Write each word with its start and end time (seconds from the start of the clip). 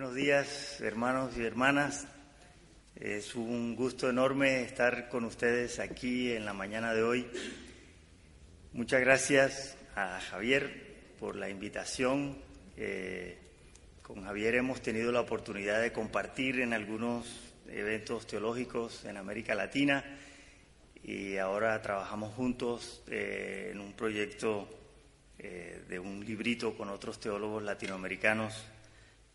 Buenos 0.00 0.16
días, 0.16 0.80
hermanos 0.80 1.36
y 1.36 1.44
hermanas. 1.44 2.06
Es 2.96 3.34
un 3.34 3.76
gusto 3.76 4.08
enorme 4.08 4.62
estar 4.62 5.10
con 5.10 5.26
ustedes 5.26 5.78
aquí 5.78 6.32
en 6.32 6.46
la 6.46 6.54
mañana 6.54 6.94
de 6.94 7.02
hoy. 7.02 7.26
Muchas 8.72 9.02
gracias 9.02 9.76
a 9.94 10.18
Javier 10.18 11.12
por 11.18 11.36
la 11.36 11.50
invitación. 11.50 12.38
Eh, 12.78 13.36
con 14.00 14.24
Javier 14.24 14.54
hemos 14.54 14.80
tenido 14.80 15.12
la 15.12 15.20
oportunidad 15.20 15.82
de 15.82 15.92
compartir 15.92 16.60
en 16.60 16.72
algunos 16.72 17.52
eventos 17.68 18.26
teológicos 18.26 19.04
en 19.04 19.18
América 19.18 19.54
Latina 19.54 20.02
y 21.04 21.36
ahora 21.36 21.82
trabajamos 21.82 22.32
juntos 22.32 23.02
eh, 23.06 23.68
en 23.72 23.80
un 23.80 23.92
proyecto 23.92 24.66
eh, 25.38 25.82
de 25.86 25.98
un 25.98 26.24
librito 26.24 26.74
con 26.74 26.88
otros 26.88 27.20
teólogos 27.20 27.62
latinoamericanos 27.62 28.64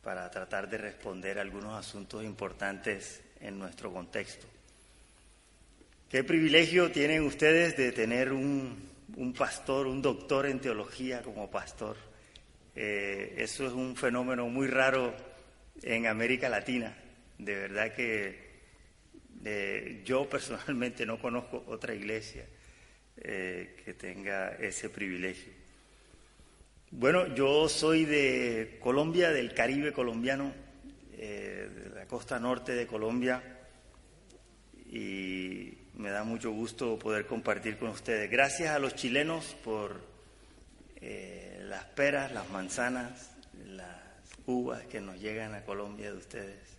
para 0.05 0.29
tratar 0.29 0.69
de 0.69 0.77
responder 0.77 1.39
algunos 1.39 1.73
asuntos 1.73 2.23
importantes 2.23 3.23
en 3.41 3.57
nuestro 3.57 3.91
contexto. 3.91 4.45
Qué 6.07 6.23
privilegio 6.23 6.91
tienen 6.91 7.23
ustedes 7.23 7.75
de 7.75 7.91
tener 7.91 8.31
un, 8.31 8.91
pastor, 9.35 9.87
un 9.87 10.03
doctor 10.03 10.45
en 10.45 10.59
teología 10.59 11.23
como 11.23 11.49
pastor. 11.49 11.97
Eh, 12.75 13.33
eso 13.39 13.65
es 13.65 13.73
un 13.73 13.95
fenómeno 13.95 14.47
muy 14.47 14.67
raro 14.67 15.11
en 15.81 16.05
América 16.05 16.49
Latina. 16.49 16.95
De 17.39 17.55
verdad 17.55 17.91
que 17.95 18.59
eh, 19.43 20.03
yo 20.05 20.29
personalmente 20.29 21.03
no 21.07 21.17
conozco 21.17 21.63
otra 21.65 21.95
iglesia 21.95 22.45
eh, 23.17 23.75
que 23.83 23.95
tenga 23.95 24.49
ese 24.57 24.87
privilegio. 24.91 25.64
Bueno, 26.97 27.27
yo 27.35 27.67
soy 27.67 28.05
de 28.05 28.79
Colombia, 28.81 29.31
del 29.31 29.53
Caribe 29.53 29.91
colombiano, 29.91 30.53
eh, 31.11 31.69
de 31.75 31.89
la 31.89 32.05
costa 32.05 32.39
norte 32.39 32.71
de 32.71 32.87
Colombia, 32.87 33.43
y 34.89 35.77
me 35.95 36.09
da 36.09 36.23
mucho 36.23 36.51
gusto 36.51 36.97
poder 36.97 37.25
compartir 37.25 37.77
con 37.77 37.89
ustedes. 37.89 38.31
Gracias 38.31 38.69
a 38.73 38.79
los 38.79 38.95
chilenos 38.95 39.57
por 39.61 39.99
eh, 41.01 41.59
las 41.67 41.83
peras, 41.83 42.31
las 42.31 42.49
manzanas, 42.49 43.35
las 43.65 43.99
uvas 44.45 44.83
que 44.85 45.01
nos 45.01 45.19
llegan 45.19 45.53
a 45.53 45.65
Colombia 45.65 46.13
de 46.13 46.17
ustedes. 46.17 46.77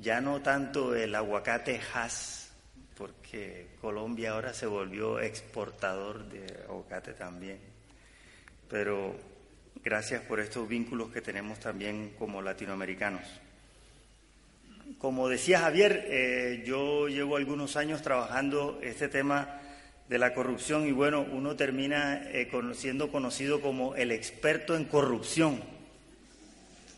Ya 0.00 0.22
no 0.22 0.40
tanto 0.40 0.94
el 0.94 1.14
aguacate 1.14 1.78
Hass, 1.92 2.52
porque 2.96 3.68
Colombia 3.82 4.30
ahora 4.30 4.54
se 4.54 4.64
volvió 4.64 5.20
exportador 5.20 6.26
de 6.30 6.64
aguacate 6.66 7.12
también 7.12 7.79
pero 8.70 9.16
gracias 9.82 10.22
por 10.22 10.40
estos 10.40 10.68
vínculos 10.68 11.10
que 11.10 11.20
tenemos 11.20 11.58
también 11.58 12.12
como 12.18 12.40
latinoamericanos. 12.40 13.22
Como 14.98 15.28
decía 15.28 15.60
Javier, 15.60 16.06
eh, 16.08 16.62
yo 16.66 17.08
llevo 17.08 17.36
algunos 17.36 17.76
años 17.76 18.02
trabajando 18.02 18.78
este 18.82 19.08
tema 19.08 19.60
de 20.08 20.18
la 20.18 20.34
corrupción 20.34 20.86
y 20.86 20.92
bueno, 20.92 21.24
uno 21.30 21.56
termina 21.56 22.22
eh, 22.30 22.50
siendo 22.74 23.12
conocido 23.12 23.60
como 23.60 23.94
el 23.94 24.10
experto 24.10 24.76
en 24.76 24.84
corrupción. 24.84 25.62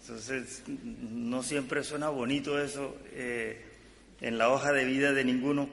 Entonces, 0.01 0.63
no 0.67 1.43
siempre 1.43 1.85
suena 1.85 2.09
bonito 2.09 2.61
eso 2.61 2.97
eh, 3.13 3.63
en 4.21 4.39
la 4.39 4.49
hoja 4.49 4.73
de 4.73 4.85
vida 4.85 5.13
de 5.13 5.25
ninguno, 5.25 5.69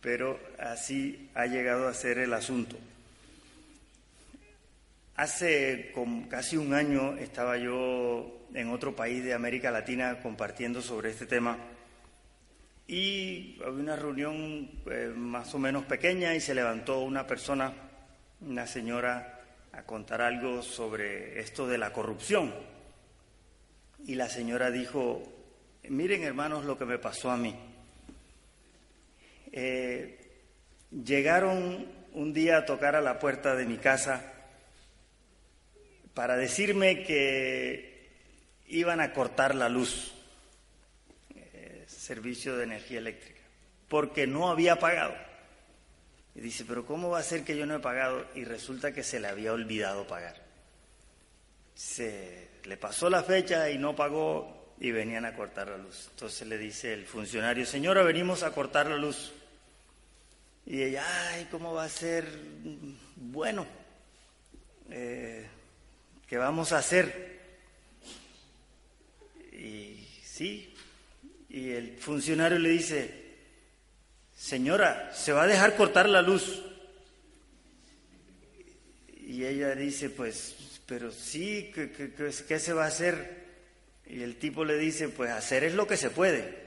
pero 0.00 0.38
así 0.58 1.30
ha 1.34 1.46
llegado 1.46 1.88
a 1.88 1.94
ser 1.94 2.18
el 2.18 2.34
asunto. 2.34 2.76
Hace 5.16 5.94
casi 6.28 6.58
un 6.58 6.74
año 6.74 7.16
estaba 7.16 7.56
yo 7.56 8.46
en 8.52 8.68
otro 8.68 8.94
país 8.94 9.24
de 9.24 9.32
América 9.32 9.70
Latina 9.70 10.20
compartiendo 10.20 10.82
sobre 10.82 11.08
este 11.08 11.24
tema 11.24 11.56
y 12.86 13.58
había 13.64 13.82
una 13.82 13.96
reunión 13.96 14.70
eh, 14.90 15.10
más 15.16 15.54
o 15.54 15.58
menos 15.58 15.86
pequeña 15.86 16.34
y 16.34 16.40
se 16.40 16.54
levantó 16.54 17.00
una 17.00 17.26
persona, 17.26 17.72
una 18.42 18.66
señora, 18.66 19.40
a 19.72 19.84
contar 19.84 20.20
algo 20.20 20.62
sobre 20.62 21.40
esto 21.40 21.66
de 21.66 21.78
la 21.78 21.94
corrupción. 21.94 22.52
Y 24.04 24.16
la 24.16 24.28
señora 24.28 24.70
dijo, 24.70 25.22
miren 25.88 26.24
hermanos 26.24 26.66
lo 26.66 26.76
que 26.76 26.84
me 26.84 26.98
pasó 26.98 27.30
a 27.30 27.38
mí. 27.38 27.56
Eh, 29.50 30.18
llegaron 30.90 31.86
un 32.12 32.34
día 32.34 32.58
a 32.58 32.66
tocar 32.66 32.94
a 32.96 33.00
la 33.00 33.18
puerta 33.18 33.56
de 33.56 33.64
mi 33.64 33.78
casa 33.78 34.34
para 36.16 36.38
decirme 36.38 37.02
que 37.02 38.08
iban 38.68 39.02
a 39.02 39.12
cortar 39.12 39.54
la 39.54 39.68
luz, 39.68 40.14
eh, 41.34 41.84
servicio 41.86 42.56
de 42.56 42.64
energía 42.64 43.00
eléctrica, 43.00 43.42
porque 43.86 44.26
no 44.26 44.48
había 44.48 44.78
pagado. 44.78 45.14
Y 46.34 46.40
dice, 46.40 46.64
pero 46.66 46.86
¿cómo 46.86 47.10
va 47.10 47.18
a 47.18 47.22
ser 47.22 47.44
que 47.44 47.54
yo 47.54 47.66
no 47.66 47.76
he 47.76 47.80
pagado? 47.80 48.26
Y 48.34 48.44
resulta 48.44 48.94
que 48.94 49.02
se 49.02 49.20
le 49.20 49.28
había 49.28 49.52
olvidado 49.52 50.06
pagar. 50.06 50.42
Se 51.74 52.48
le 52.64 52.78
pasó 52.78 53.10
la 53.10 53.22
fecha 53.22 53.68
y 53.68 53.76
no 53.76 53.94
pagó 53.94 54.72
y 54.80 54.92
venían 54.92 55.26
a 55.26 55.36
cortar 55.36 55.68
la 55.68 55.76
luz. 55.76 56.08
Entonces 56.12 56.48
le 56.48 56.56
dice 56.56 56.94
el 56.94 57.04
funcionario, 57.04 57.66
señora, 57.66 58.02
venimos 58.02 58.42
a 58.42 58.52
cortar 58.52 58.86
la 58.86 58.96
luz. 58.96 59.34
Y 60.64 60.82
ella, 60.82 61.04
ay, 61.28 61.46
¿cómo 61.50 61.74
va 61.74 61.84
a 61.84 61.90
ser? 61.90 62.26
Bueno, 63.16 63.66
eh, 64.90 65.46
¿qué 66.26 66.36
vamos 66.36 66.72
a 66.72 66.78
hacer? 66.78 67.40
Y 69.52 70.06
sí, 70.24 70.74
y 71.48 71.70
el 71.70 71.96
funcionario 71.98 72.58
le 72.58 72.68
dice, 72.70 73.24
señora, 74.34 75.12
¿se 75.14 75.32
va 75.32 75.44
a 75.44 75.46
dejar 75.46 75.76
cortar 75.76 76.08
la 76.08 76.22
luz? 76.22 76.62
Y 79.26 79.44
ella 79.44 79.74
dice, 79.74 80.10
pues, 80.10 80.80
pero 80.86 81.10
sí, 81.10 81.72
¿qué, 81.74 82.60
se 82.60 82.72
va 82.72 82.84
a 82.84 82.88
hacer? 82.88 83.44
Y 84.06 84.22
el 84.22 84.36
tipo 84.36 84.64
le 84.64 84.78
dice, 84.78 85.08
pues 85.08 85.30
hacer 85.30 85.64
es 85.64 85.74
lo 85.74 85.86
que 85.86 85.96
se 85.96 86.10
puede. 86.10 86.66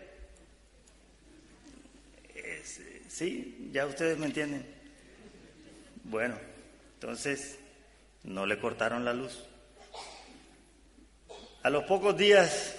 sí, 3.07 3.69
ya 3.71 3.85
ustedes 3.85 4.17
me 4.17 4.25
entienden. 4.25 4.65
Bueno, 6.03 6.37
entonces 6.95 7.59
no 8.23 8.45
le 8.45 8.59
cortaron 8.59 9.05
la 9.05 9.13
luz. 9.13 9.48
A 11.61 11.69
los 11.69 11.83
pocos 11.83 12.15
días, 12.15 12.73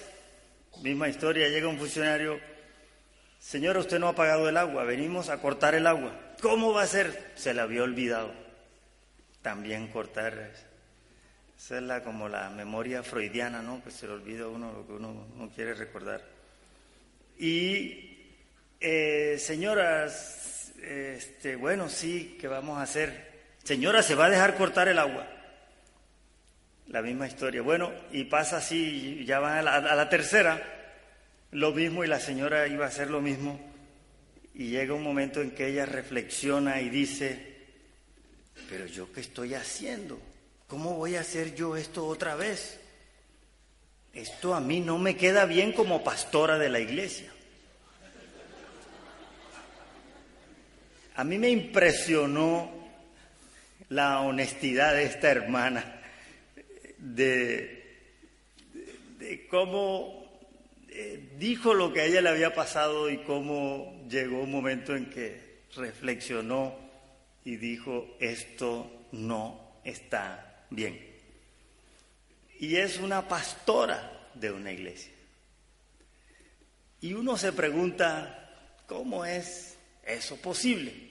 misma 0.81 1.07
historia, 1.07 1.49
llega 1.49 1.67
un 1.67 1.77
funcionario, 1.77 2.39
señora, 3.37 3.79
usted 3.79 3.99
no 3.99 4.07
ha 4.07 4.15
pagado 4.15 4.49
el 4.49 4.57
agua, 4.57 4.83
venimos 4.85 5.29
a 5.29 5.37
cortar 5.37 5.75
el 5.75 5.85
agua. 5.85 6.19
¿Cómo 6.41 6.73
va 6.73 6.81
a 6.81 6.87
ser? 6.87 7.31
Se 7.35 7.53
le 7.53 7.61
había 7.61 7.83
olvidado 7.83 8.33
también 9.43 9.87
cortar. 9.87 10.51
Esa 11.55 11.77
es 11.77 11.83
la, 11.83 12.03
como 12.03 12.27
la 12.27 12.49
memoria 12.49 13.03
freudiana, 13.03 13.61
¿no? 13.61 13.83
Que 13.83 13.91
se 13.91 14.07
le 14.07 14.13
olvida 14.13 14.47
uno 14.47 14.73
lo 14.73 14.87
que 14.87 14.93
uno 14.93 15.27
no 15.37 15.49
quiere 15.49 15.75
recordar. 15.75 16.23
Y, 17.37 18.33
eh, 18.79 19.37
señoras, 19.37 20.73
este, 20.81 21.55
bueno, 21.55 21.87
sí, 21.87 22.35
¿qué 22.41 22.47
vamos 22.47 22.79
a 22.79 22.83
hacer? 22.83 23.29
Señora, 23.63 24.01
¿se 24.01 24.15
va 24.15 24.25
a 24.25 24.31
dejar 24.31 24.55
cortar 24.55 24.87
el 24.87 24.97
agua? 24.97 25.27
La 26.87 27.01
misma 27.01 27.27
historia. 27.27 27.61
Bueno, 27.61 27.91
y 28.11 28.25
pasa 28.25 28.57
así, 28.57 29.23
ya 29.25 29.39
van 29.39 29.67
a 29.67 29.95
la, 29.95 30.09
tercera, 30.09 30.61
lo 31.51 31.71
mismo 31.71 32.03
y 32.03 32.07
la 32.07 32.19
señora 32.19 32.67
iba 32.67 32.85
a 32.85 32.89
hacer 32.89 33.09
lo 33.09 33.21
mismo. 33.21 33.59
Y 34.53 34.69
llega 34.69 34.93
un 34.93 35.03
momento 35.03 35.41
en 35.41 35.51
que 35.51 35.67
ella 35.67 35.85
reflexiona 35.85 36.81
y 36.81 36.89
dice, 36.89 37.55
pero 38.69 38.85
yo 38.85 39.11
qué 39.13 39.21
estoy 39.21 39.53
haciendo? 39.53 40.19
¿Cómo 40.67 40.95
voy 40.95 41.15
a 41.15 41.21
hacer 41.21 41.55
yo 41.55 41.77
esto 41.77 42.05
otra 42.05 42.35
vez? 42.35 42.79
Esto 44.13 44.53
a 44.53 44.59
mí 44.59 44.81
no 44.81 44.97
me 44.97 45.15
queda 45.15 45.45
bien 45.45 45.71
como 45.71 46.03
pastora 46.03 46.57
de 46.57 46.69
la 46.69 46.79
iglesia. 46.79 47.31
A 51.15 51.23
mí 51.23 51.37
me 51.37 51.49
impresionó 51.49 52.71
la 53.89 54.21
honestidad 54.21 54.93
de 54.93 55.03
esta 55.03 55.29
hermana 55.29 56.00
de, 57.01 57.83
cómo 59.49 60.25
eh, 60.87 61.31
dijo 61.37 61.73
lo 61.73 61.91
que 61.91 62.01
a 62.01 62.05
ella 62.05 62.21
le 62.21 62.29
había 62.29 62.53
pasado 62.53 63.09
y 63.09 63.17
cómo 63.19 64.05
llegó 64.09 64.43
un 64.43 64.51
momento 64.51 64.95
en 64.95 65.09
que 65.09 65.61
reflexionó 65.75 66.77
y 67.43 67.57
dijo, 67.57 68.15
esto 68.19 69.07
no 69.11 69.79
está 69.83 70.65
bien. 70.69 70.99
Y 72.59 72.75
es 72.75 72.99
una 72.99 73.27
pastora 73.27 74.29
de 74.35 74.51
una 74.51 74.71
iglesia. 74.71 75.11
Y 77.01 77.13
uno 77.13 77.35
se 77.35 77.51
pregunta, 77.51 78.77
¿cómo 78.85 79.25
es 79.25 79.77
eso 80.05 80.37
posible? 80.37 81.10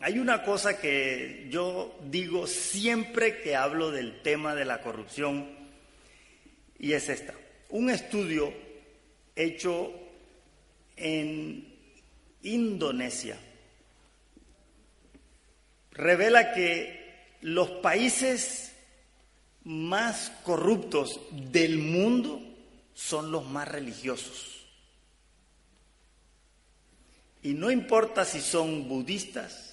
Hay 0.00 0.18
una 0.18 0.44
cosa 0.44 0.78
que 0.78 1.48
yo 1.50 1.98
digo 2.04 2.46
siempre 2.46 3.40
que 3.40 3.56
hablo 3.56 3.90
del 3.90 4.22
tema 4.22 4.54
de 4.54 4.64
la 4.64 4.80
corrupción 4.80 5.48
y 6.78 6.92
es 6.92 7.08
esta. 7.08 7.34
Un 7.70 7.90
estudio 7.90 8.52
hecho 9.34 9.92
en 10.96 11.76
Indonesia 12.42 13.38
revela 15.90 16.52
que 16.52 17.34
los 17.40 17.68
países 17.70 18.72
más 19.64 20.30
corruptos 20.44 21.20
del 21.32 21.78
mundo 21.78 22.40
son 22.94 23.32
los 23.32 23.44
más 23.46 23.66
religiosos. 23.66 24.64
Y 27.42 27.54
no 27.54 27.70
importa 27.70 28.24
si 28.24 28.40
son 28.40 28.88
budistas, 28.88 29.67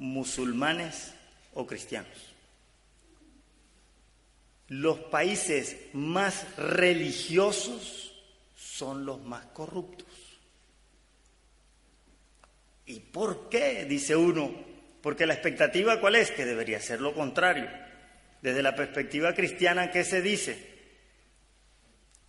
musulmanes 0.00 1.14
o 1.54 1.64
cristianos 1.66 2.30
los 4.70 4.98
países 5.00 5.76
más 5.94 6.56
religiosos 6.56 8.14
son 8.56 9.04
los 9.04 9.20
más 9.20 9.46
corruptos. 9.46 10.06
¿Y 12.86 13.00
por 13.00 13.48
qué? 13.48 13.84
Dice 13.84 14.14
uno. 14.14 14.54
Porque 15.02 15.26
la 15.26 15.34
expectativa 15.34 16.00
cuál 16.00 16.14
es? 16.14 16.30
Que 16.30 16.44
debería 16.44 16.80
ser 16.80 17.00
lo 17.00 17.14
contrario. 17.14 17.68
Desde 18.42 18.62
la 18.62 18.76
perspectiva 18.76 19.34
cristiana, 19.34 19.90
¿qué 19.90 20.04
se 20.04 20.22
dice? 20.22 20.70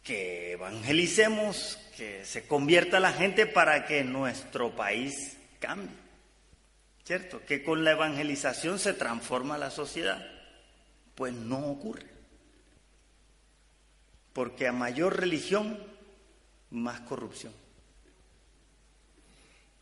Que 0.03 0.53
evangelicemos, 0.53 1.77
que 1.95 2.25
se 2.25 2.47
convierta 2.47 2.99
la 2.99 3.13
gente 3.13 3.45
para 3.45 3.85
que 3.85 4.03
nuestro 4.03 4.75
país 4.75 5.37
cambie. 5.59 6.00
¿Cierto? 7.03 7.43
Que 7.45 7.63
con 7.63 7.83
la 7.83 7.91
evangelización 7.91 8.79
se 8.79 8.93
transforma 8.93 9.57
la 9.57 9.71
sociedad. 9.71 10.25
Pues 11.15 11.33
no 11.33 11.57
ocurre 11.57 12.11
porque 14.33 14.67
a 14.67 14.71
mayor 14.71 15.19
religión, 15.19 15.77
más 16.69 17.01
corrupción. 17.01 17.53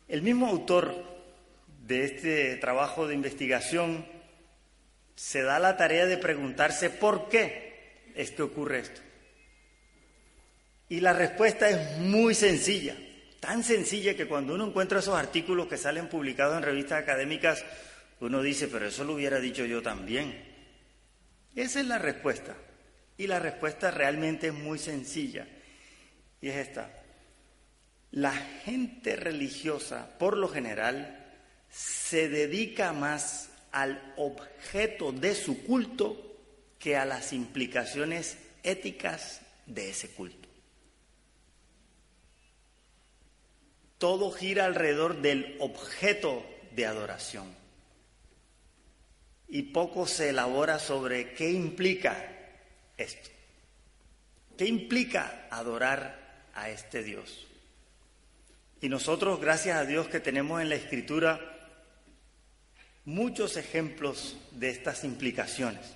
El 0.08 0.22
mismo 0.22 0.48
autor 0.48 1.04
de 1.86 2.04
este 2.04 2.56
trabajo 2.56 3.06
de 3.06 3.14
investigación 3.14 4.04
se 5.14 5.42
da 5.42 5.58
la 5.58 5.76
tarea 5.76 6.06
de 6.06 6.16
preguntarse 6.16 6.90
por 6.90 7.28
qué 7.28 8.10
es 8.16 8.32
que 8.32 8.42
ocurre 8.42 8.80
esto. 8.80 9.00
Y 10.88 11.00
la 11.00 11.12
respuesta 11.12 11.68
es 11.68 11.98
muy 11.98 12.34
sencilla, 12.34 12.96
tan 13.40 13.64
sencilla 13.64 14.14
que 14.14 14.28
cuando 14.28 14.54
uno 14.54 14.66
encuentra 14.66 15.00
esos 15.00 15.18
artículos 15.18 15.66
que 15.66 15.78
salen 15.78 16.08
publicados 16.08 16.56
en 16.56 16.62
revistas 16.62 17.02
académicas, 17.02 17.64
uno 18.20 18.42
dice, 18.42 18.68
pero 18.68 18.86
eso 18.86 19.02
lo 19.02 19.14
hubiera 19.14 19.40
dicho 19.40 19.64
yo 19.64 19.82
también. 19.82 20.44
Esa 21.56 21.80
es 21.80 21.86
la 21.86 21.98
respuesta. 21.98 22.54
Y 23.16 23.26
la 23.26 23.38
respuesta 23.38 23.90
realmente 23.90 24.48
es 24.48 24.54
muy 24.54 24.78
sencilla. 24.78 25.46
Y 26.40 26.48
es 26.48 26.56
esta. 26.56 26.90
La 28.12 28.32
gente 28.32 29.16
religiosa, 29.16 30.18
por 30.18 30.36
lo 30.36 30.48
general, 30.48 31.16
se 31.70 32.28
dedica 32.28 32.92
más 32.92 33.50
al 33.72 34.14
objeto 34.16 35.12
de 35.12 35.34
su 35.34 35.64
culto 35.64 36.36
que 36.78 36.96
a 36.96 37.04
las 37.04 37.32
implicaciones 37.32 38.36
éticas 38.62 39.40
de 39.66 39.90
ese 39.90 40.08
culto. 40.10 40.39
Todo 44.00 44.30
gira 44.30 44.64
alrededor 44.64 45.20
del 45.20 45.56
objeto 45.60 46.42
de 46.74 46.86
adoración. 46.86 47.54
Y 49.46 49.60
poco 49.64 50.06
se 50.06 50.30
elabora 50.30 50.78
sobre 50.78 51.34
qué 51.34 51.50
implica 51.50 52.16
esto. 52.96 53.28
¿Qué 54.56 54.64
implica 54.64 55.46
adorar 55.50 56.48
a 56.54 56.70
este 56.70 57.02
Dios? 57.02 57.46
Y 58.80 58.88
nosotros, 58.88 59.38
gracias 59.38 59.76
a 59.76 59.84
Dios 59.84 60.08
que 60.08 60.18
tenemos 60.18 60.62
en 60.62 60.70
la 60.70 60.76
Escritura 60.76 61.38
muchos 63.04 63.58
ejemplos 63.58 64.38
de 64.52 64.70
estas 64.70 65.04
implicaciones. 65.04 65.94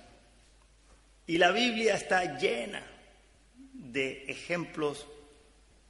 Y 1.25 1.39
la 1.39 1.51
Biblia 1.51 1.95
está 1.95 2.37
llena 2.37 2.83
de 3.73 4.25
ejemplos 4.27 5.07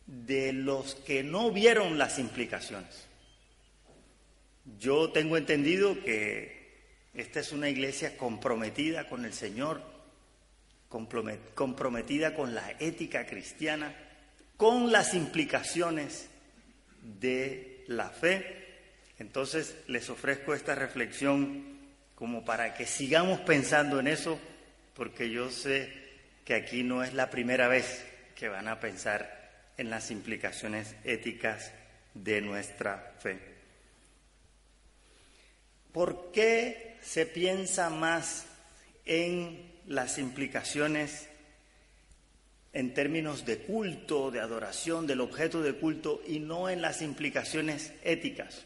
de 0.05 0.53
los 0.53 0.95
que 0.95 1.23
no 1.23 1.51
vieron 1.51 1.97
las 1.97 2.19
implicaciones. 2.19 3.07
Yo 4.79 5.11
tengo 5.11 5.37
entendido 5.37 5.99
que 6.03 6.55
esta 7.13 7.39
es 7.39 7.51
una 7.51 7.69
iglesia 7.69 8.17
comprometida 8.17 9.07
con 9.07 9.25
el 9.25 9.33
Señor, 9.33 9.81
comprometida 10.89 12.33
con 12.33 12.55
la 12.55 12.71
ética 12.79 13.25
cristiana, 13.25 13.95
con 14.57 14.91
las 14.91 15.13
implicaciones 15.13 16.29
de 17.01 17.83
la 17.87 18.09
fe. 18.09 18.63
Entonces 19.19 19.75
les 19.87 20.09
ofrezco 20.09 20.53
esta 20.53 20.75
reflexión 20.75 21.75
como 22.15 22.45
para 22.45 22.73
que 22.73 22.85
sigamos 22.85 23.39
pensando 23.41 23.99
en 23.99 24.07
eso, 24.07 24.39
porque 24.93 25.29
yo 25.29 25.49
sé 25.51 25.91
que 26.43 26.53
aquí 26.53 26.83
no 26.83 27.03
es 27.03 27.13
la 27.13 27.29
primera 27.29 27.67
vez 27.67 28.05
que 28.35 28.49
van 28.49 28.67
a 28.67 28.79
pensar 28.79 29.44
en 29.77 29.89
las 29.89 30.11
implicaciones 30.11 30.95
éticas 31.03 31.71
de 32.13 32.41
nuestra 32.41 33.15
fe. 33.19 33.39
¿Por 35.91 36.31
qué 36.31 36.97
se 37.01 37.25
piensa 37.25 37.89
más 37.89 38.45
en 39.05 39.71
las 39.87 40.17
implicaciones 40.17 41.29
en 42.75 42.93
términos 42.93 43.45
de 43.45 43.59
culto, 43.59 44.31
de 44.31 44.41
adoración, 44.41 45.07
del 45.07 45.21
objeto 45.21 45.61
de 45.61 45.75
culto 45.75 46.21
y 46.27 46.39
no 46.39 46.69
en 46.69 46.81
las 46.81 47.01
implicaciones 47.01 47.93
éticas. 48.03 48.65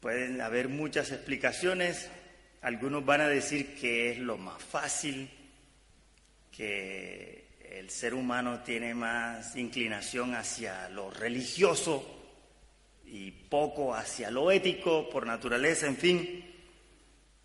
Pueden 0.00 0.40
haber 0.40 0.68
muchas 0.68 1.12
explicaciones, 1.12 2.08
algunos 2.62 3.04
van 3.04 3.20
a 3.20 3.28
decir 3.28 3.76
que 3.76 4.10
es 4.10 4.18
lo 4.18 4.38
más 4.38 4.60
fácil, 4.60 5.30
que 6.50 7.44
el 7.70 7.88
ser 7.88 8.14
humano 8.14 8.60
tiene 8.64 8.94
más 8.94 9.54
inclinación 9.54 10.34
hacia 10.34 10.88
lo 10.88 11.10
religioso 11.10 12.04
y 13.06 13.30
poco 13.30 13.94
hacia 13.94 14.30
lo 14.30 14.50
ético 14.50 15.08
por 15.08 15.26
naturaleza, 15.26 15.86
en 15.86 15.96
fin. 15.96 16.44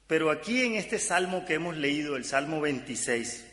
Pero 0.07 0.31
aquí 0.31 0.61
en 0.61 0.75
este 0.75 0.99
salmo 0.99 1.45
que 1.45 1.55
hemos 1.55 1.77
leído, 1.77 2.15
el 2.15 2.25
Salmo 2.25 2.59
26, 2.59 3.45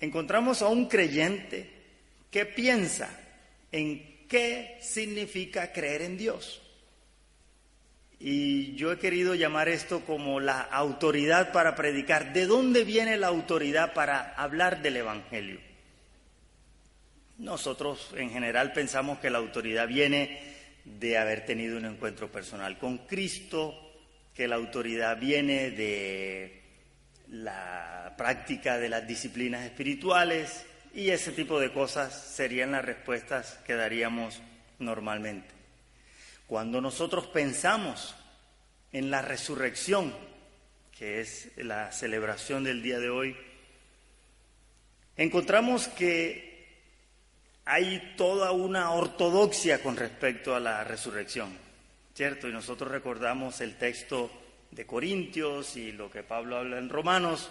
encontramos 0.00 0.62
a 0.62 0.68
un 0.68 0.86
creyente 0.86 1.70
que 2.30 2.44
piensa 2.44 3.08
en 3.72 4.26
qué 4.28 4.78
significa 4.80 5.72
creer 5.72 6.02
en 6.02 6.18
Dios. 6.18 6.62
Y 8.20 8.74
yo 8.74 8.90
he 8.90 8.98
querido 8.98 9.34
llamar 9.34 9.68
esto 9.68 10.00
como 10.00 10.40
la 10.40 10.60
autoridad 10.60 11.52
para 11.52 11.76
predicar. 11.76 12.32
¿De 12.32 12.46
dónde 12.46 12.84
viene 12.84 13.16
la 13.16 13.28
autoridad 13.28 13.92
para 13.92 14.34
hablar 14.34 14.82
del 14.82 14.96
Evangelio? 14.96 15.60
Nosotros 17.38 18.12
en 18.16 18.30
general 18.30 18.72
pensamos 18.72 19.20
que 19.20 19.30
la 19.30 19.38
autoridad 19.38 19.86
viene 19.86 20.42
de 20.84 21.18
haber 21.18 21.46
tenido 21.46 21.76
un 21.76 21.84
encuentro 21.84 22.32
personal 22.32 22.78
con 22.78 22.98
Cristo, 23.06 23.92
que 24.34 24.48
la 24.48 24.56
autoridad 24.56 25.16
viene 25.18 25.70
de 25.70 26.62
la 27.28 28.14
práctica 28.16 28.78
de 28.78 28.88
las 28.88 29.06
disciplinas 29.06 29.64
espirituales 29.64 30.66
y 30.94 31.10
ese 31.10 31.30
tipo 31.30 31.60
de 31.60 31.72
cosas 31.72 32.12
serían 32.12 32.72
las 32.72 32.84
respuestas 32.84 33.60
que 33.64 33.74
daríamos 33.74 34.40
normalmente. 34.78 35.57
Cuando 36.48 36.80
nosotros 36.80 37.28
pensamos 37.28 38.16
en 38.90 39.08
la 39.08 39.22
resurrección, 39.22 40.12
que 40.90 41.20
es 41.20 41.52
la 41.56 41.92
celebración 41.92 42.64
del 42.64 42.82
día 42.82 42.98
de 42.98 43.10
hoy, 43.10 43.36
encontramos 45.16 45.86
que 45.86 46.48
hay 47.64 48.14
toda 48.16 48.50
una 48.50 48.90
ortodoxia 48.90 49.80
con 49.80 49.96
respecto 49.96 50.56
a 50.56 50.60
la 50.60 50.82
resurrección. 50.82 51.68
¿cierto? 52.18 52.48
Y 52.48 52.52
nosotros 52.52 52.90
recordamos 52.90 53.60
el 53.60 53.76
texto 53.76 54.28
de 54.72 54.84
Corintios 54.84 55.76
y 55.76 55.92
lo 55.92 56.10
que 56.10 56.24
Pablo 56.24 56.56
habla 56.56 56.76
en 56.78 56.88
Romanos 56.88 57.48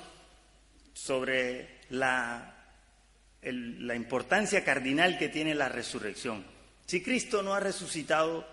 sobre 0.92 1.80
la, 1.92 2.54
la 3.44 3.96
importancia 3.96 4.66
cardinal 4.66 5.18
que 5.18 5.30
tiene 5.30 5.56
la 5.56 5.70
resurrección. 5.70 6.44
Si 6.86 7.02
Cristo 7.02 7.44
no 7.44 7.54
ha 7.54 7.62
resucitado, 7.62 8.46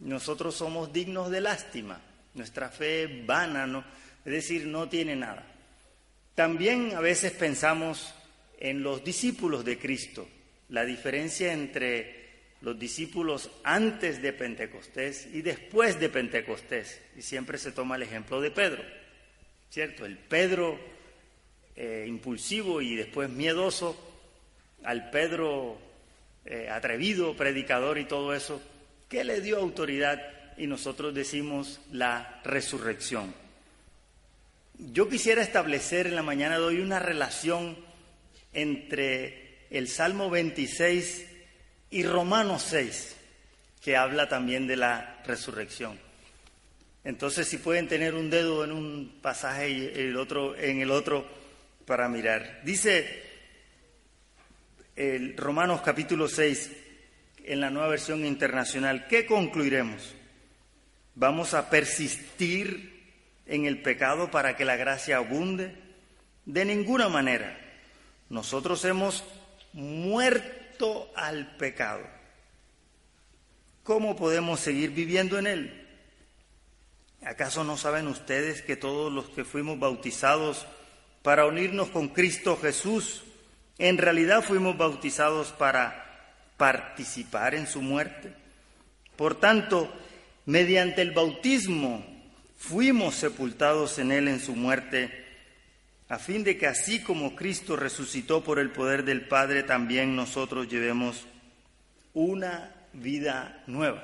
nosotros 0.00 0.54
somos 0.54 0.92
dignos 0.92 1.30
de 1.30 1.40
lástima, 1.40 2.00
nuestra 2.34 2.68
fe 2.68 3.04
es 3.04 3.26
vana, 3.26 3.66
¿no? 3.66 3.84
es 4.24 4.32
decir, 4.32 4.66
no 4.66 4.88
tiene 4.88 5.16
nada. 5.16 5.44
También 6.34 6.94
a 6.94 7.00
veces 7.00 7.32
pensamos 7.32 8.14
en 8.58 8.82
los 8.82 9.02
discípulos 9.02 9.64
de 9.64 9.78
Cristo, 9.78 10.28
la 10.68 10.84
diferencia 10.84 11.52
entre 11.52 12.18
los 12.60 12.78
discípulos 12.78 13.50
antes 13.64 14.20
de 14.20 14.32
Pentecostés 14.32 15.28
y 15.32 15.42
después 15.42 15.98
de 15.98 16.08
Pentecostés. 16.08 17.00
Y 17.16 17.22
siempre 17.22 17.58
se 17.58 17.72
toma 17.72 17.96
el 17.96 18.02
ejemplo 18.02 18.40
de 18.40 18.50
Pedro, 18.50 18.82
¿cierto? 19.70 20.04
El 20.04 20.18
Pedro 20.18 20.78
eh, 21.76 22.04
impulsivo 22.06 22.82
y 22.82 22.96
después 22.96 23.30
miedoso, 23.30 23.96
al 24.84 25.10
Pedro 25.10 25.78
eh, 26.44 26.68
atrevido, 26.68 27.36
predicador 27.36 27.98
y 27.98 28.04
todo 28.04 28.34
eso, 28.34 28.60
¿qué 29.08 29.24
le 29.24 29.40
dio 29.40 29.58
autoridad? 29.58 30.20
Y 30.56 30.66
nosotros 30.66 31.14
decimos 31.14 31.80
la 31.92 32.40
resurrección. 32.44 33.34
Yo 34.78 35.08
quisiera 35.08 35.42
establecer 35.42 36.06
en 36.06 36.14
la 36.14 36.22
mañana 36.22 36.58
de 36.58 36.64
hoy 36.64 36.80
una 36.80 36.98
relación 36.98 37.76
entre 38.52 39.66
el 39.70 39.88
Salmo 39.88 40.30
26 40.30 41.26
y 41.90 42.02
Romanos 42.04 42.62
6, 42.68 43.16
que 43.82 43.96
habla 43.96 44.28
también 44.28 44.66
de 44.66 44.76
la 44.76 45.20
resurrección. 45.26 45.98
Entonces, 47.04 47.48
si 47.48 47.58
pueden 47.58 47.88
tener 47.88 48.14
un 48.14 48.30
dedo 48.30 48.64
en 48.64 48.72
un 48.72 49.18
pasaje 49.22 49.70
y 49.70 49.92
el 49.94 50.16
otro 50.16 50.56
en 50.56 50.80
el 50.80 50.90
otro 50.90 51.26
para 51.86 52.08
mirar. 52.08 52.60
Dice 52.64 53.22
el 54.94 55.36
Romanos 55.36 55.80
capítulo 55.82 56.28
6 56.28 56.70
en 57.48 57.60
la 57.60 57.70
nueva 57.70 57.88
versión 57.88 58.26
internacional, 58.26 59.06
¿qué 59.08 59.24
concluiremos? 59.24 60.14
¿Vamos 61.14 61.54
a 61.54 61.70
persistir 61.70 63.02
en 63.46 63.64
el 63.64 63.80
pecado 63.80 64.30
para 64.30 64.54
que 64.54 64.66
la 64.66 64.76
gracia 64.76 65.16
abunde? 65.16 65.74
De 66.44 66.66
ninguna 66.66 67.08
manera. 67.08 67.58
Nosotros 68.28 68.84
hemos 68.84 69.24
muerto 69.72 71.10
al 71.16 71.56
pecado. 71.56 72.06
¿Cómo 73.82 74.14
podemos 74.14 74.60
seguir 74.60 74.90
viviendo 74.90 75.38
en 75.38 75.46
él? 75.46 75.88
¿Acaso 77.22 77.64
no 77.64 77.78
saben 77.78 78.08
ustedes 78.08 78.60
que 78.60 78.76
todos 78.76 79.10
los 79.10 79.30
que 79.30 79.44
fuimos 79.44 79.78
bautizados 79.78 80.66
para 81.22 81.46
unirnos 81.46 81.88
con 81.88 82.08
Cristo 82.08 82.58
Jesús, 82.60 83.24
en 83.78 83.96
realidad 83.96 84.42
fuimos 84.42 84.76
bautizados 84.76 85.52
para 85.52 86.07
participar 86.58 87.54
en 87.54 87.66
su 87.66 87.80
muerte? 87.80 88.34
Por 89.16 89.40
tanto, 89.40 89.90
mediante 90.44 91.00
el 91.00 91.12
bautismo 91.12 92.04
fuimos 92.58 93.14
sepultados 93.14 93.98
en 93.98 94.12
él 94.12 94.28
en 94.28 94.40
su 94.40 94.54
muerte 94.54 95.26
a 96.08 96.18
fin 96.18 96.42
de 96.42 96.56
que 96.56 96.66
así 96.66 97.02
como 97.02 97.36
Cristo 97.36 97.76
resucitó 97.76 98.42
por 98.42 98.58
el 98.58 98.70
poder 98.70 99.04
del 99.04 99.28
Padre, 99.28 99.62
también 99.62 100.16
nosotros 100.16 100.66
llevemos 100.68 101.26
una 102.14 102.74
vida 102.94 103.62
nueva. 103.66 104.02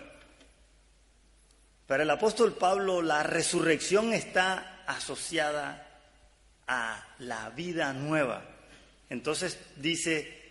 Para 1.86 2.02
el 2.02 2.10
apóstol 2.10 2.54
Pablo, 2.54 3.00
la 3.00 3.22
resurrección 3.22 4.12
está 4.12 4.82
asociada 4.86 5.86
a 6.66 7.06
la 7.20 7.48
vida 7.50 7.94
nueva. 7.94 8.44
Entonces 9.08 9.58
dice, 9.76 10.43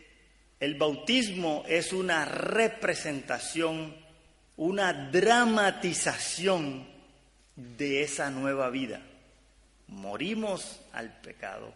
el 0.64 0.76
bautismo 0.76 1.66
es 1.68 1.92
una 1.92 2.24
representación, 2.24 3.94
una 4.56 4.94
dramatización 4.94 6.88
de 7.58 8.02
esa 8.02 8.30
nueva 8.30 8.70
vida 8.70 9.02
morimos 9.88 10.80
al 10.94 11.20
pecado 11.20 11.74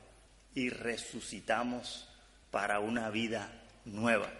y 0.56 0.70
resucitamos 0.70 2.08
para 2.50 2.80
una 2.80 3.10
vida 3.10 3.52
nueva. 3.84 4.32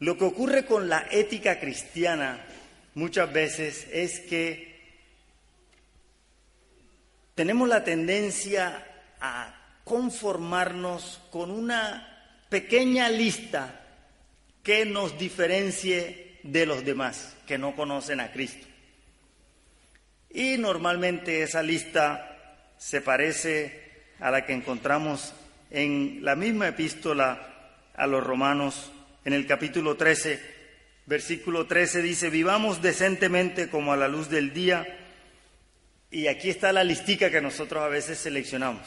Lo 0.00 0.18
que 0.18 0.24
ocurre 0.24 0.66
con 0.66 0.90
la 0.90 1.06
ética 1.10 1.58
cristiana 1.58 2.44
muchas 2.94 3.32
veces 3.32 3.88
es 3.90 4.20
que 4.20 5.00
tenemos 7.34 7.70
la 7.70 7.82
tendencia 7.84 8.86
a 9.18 9.78
conformarnos 9.82 11.22
con 11.30 11.50
una 11.50 12.15
pequeña 12.48 13.08
lista 13.08 13.80
que 14.62 14.84
nos 14.84 15.18
diferencie 15.18 16.38
de 16.42 16.66
los 16.66 16.84
demás 16.84 17.36
que 17.46 17.58
no 17.58 17.74
conocen 17.74 18.20
a 18.20 18.32
Cristo. 18.32 18.66
Y 20.30 20.58
normalmente 20.58 21.42
esa 21.42 21.62
lista 21.62 22.66
se 22.78 23.00
parece 23.00 23.86
a 24.20 24.30
la 24.30 24.44
que 24.44 24.52
encontramos 24.52 25.32
en 25.70 26.20
la 26.22 26.36
misma 26.36 26.68
epístola 26.68 27.74
a 27.94 28.06
los 28.06 28.22
romanos, 28.22 28.92
en 29.24 29.32
el 29.32 29.46
capítulo 29.46 29.96
13, 29.96 30.56
versículo 31.06 31.66
13 31.66 32.02
dice, 32.02 32.30
vivamos 32.30 32.82
decentemente 32.82 33.68
como 33.68 33.92
a 33.92 33.96
la 33.96 34.08
luz 34.08 34.28
del 34.28 34.52
día. 34.52 34.86
Y 36.10 36.26
aquí 36.28 36.50
está 36.50 36.72
la 36.72 36.84
listica 36.84 37.30
que 37.30 37.40
nosotros 37.40 37.82
a 37.82 37.88
veces 37.88 38.18
seleccionamos. 38.18 38.86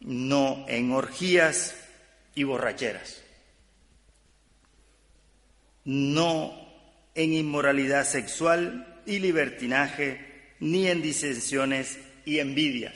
No 0.00 0.64
en 0.68 0.92
orgías 0.92 1.74
y 2.36 2.44
borracheras. 2.44 3.24
No 5.84 6.52
en 7.16 7.32
inmoralidad 7.32 8.04
sexual 8.04 9.02
y 9.06 9.18
libertinaje 9.18 10.54
ni 10.60 10.86
en 10.86 11.02
disensiones 11.02 11.98
y 12.24 12.38
envidias. 12.38 12.94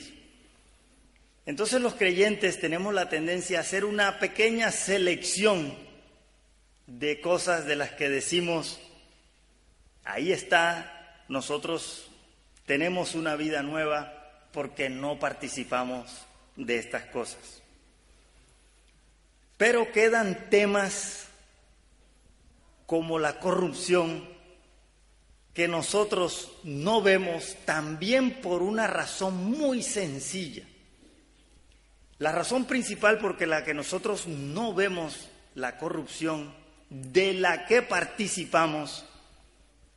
Entonces 1.45 1.81
los 1.81 1.95
creyentes 1.95 2.59
tenemos 2.59 2.93
la 2.93 3.09
tendencia 3.09 3.57
a 3.57 3.61
hacer 3.61 3.83
una 3.83 4.19
pequeña 4.19 4.71
selección 4.71 5.75
de 6.85 7.19
cosas 7.19 7.65
de 7.65 7.75
las 7.75 7.91
que 7.91 8.09
decimos, 8.09 8.79
ahí 10.03 10.31
está, 10.31 11.23
nosotros 11.29 12.11
tenemos 12.65 13.15
una 13.15 13.35
vida 13.35 13.63
nueva 13.63 14.47
porque 14.53 14.89
no 14.89 15.17
participamos 15.17 16.11
de 16.55 16.77
estas 16.77 17.05
cosas. 17.05 17.60
Pero 19.61 19.91
quedan 19.91 20.49
temas 20.49 21.27
como 22.87 23.19
la 23.19 23.39
corrupción, 23.39 24.27
que 25.53 25.67
nosotros 25.67 26.51
no 26.63 27.03
vemos 27.03 27.57
también 27.63 28.41
por 28.41 28.63
una 28.63 28.87
razón 28.87 29.35
muy 29.51 29.83
sencilla. 29.83 30.63
La 32.17 32.31
razón 32.31 32.65
principal 32.65 33.19
porque 33.19 33.45
la 33.45 33.63
que 33.63 33.75
nosotros 33.75 34.25
no 34.25 34.73
vemos 34.73 35.29
la 35.53 35.77
corrupción 35.77 36.55
de 36.89 37.35
la 37.35 37.67
que 37.67 37.83
participamos 37.83 39.05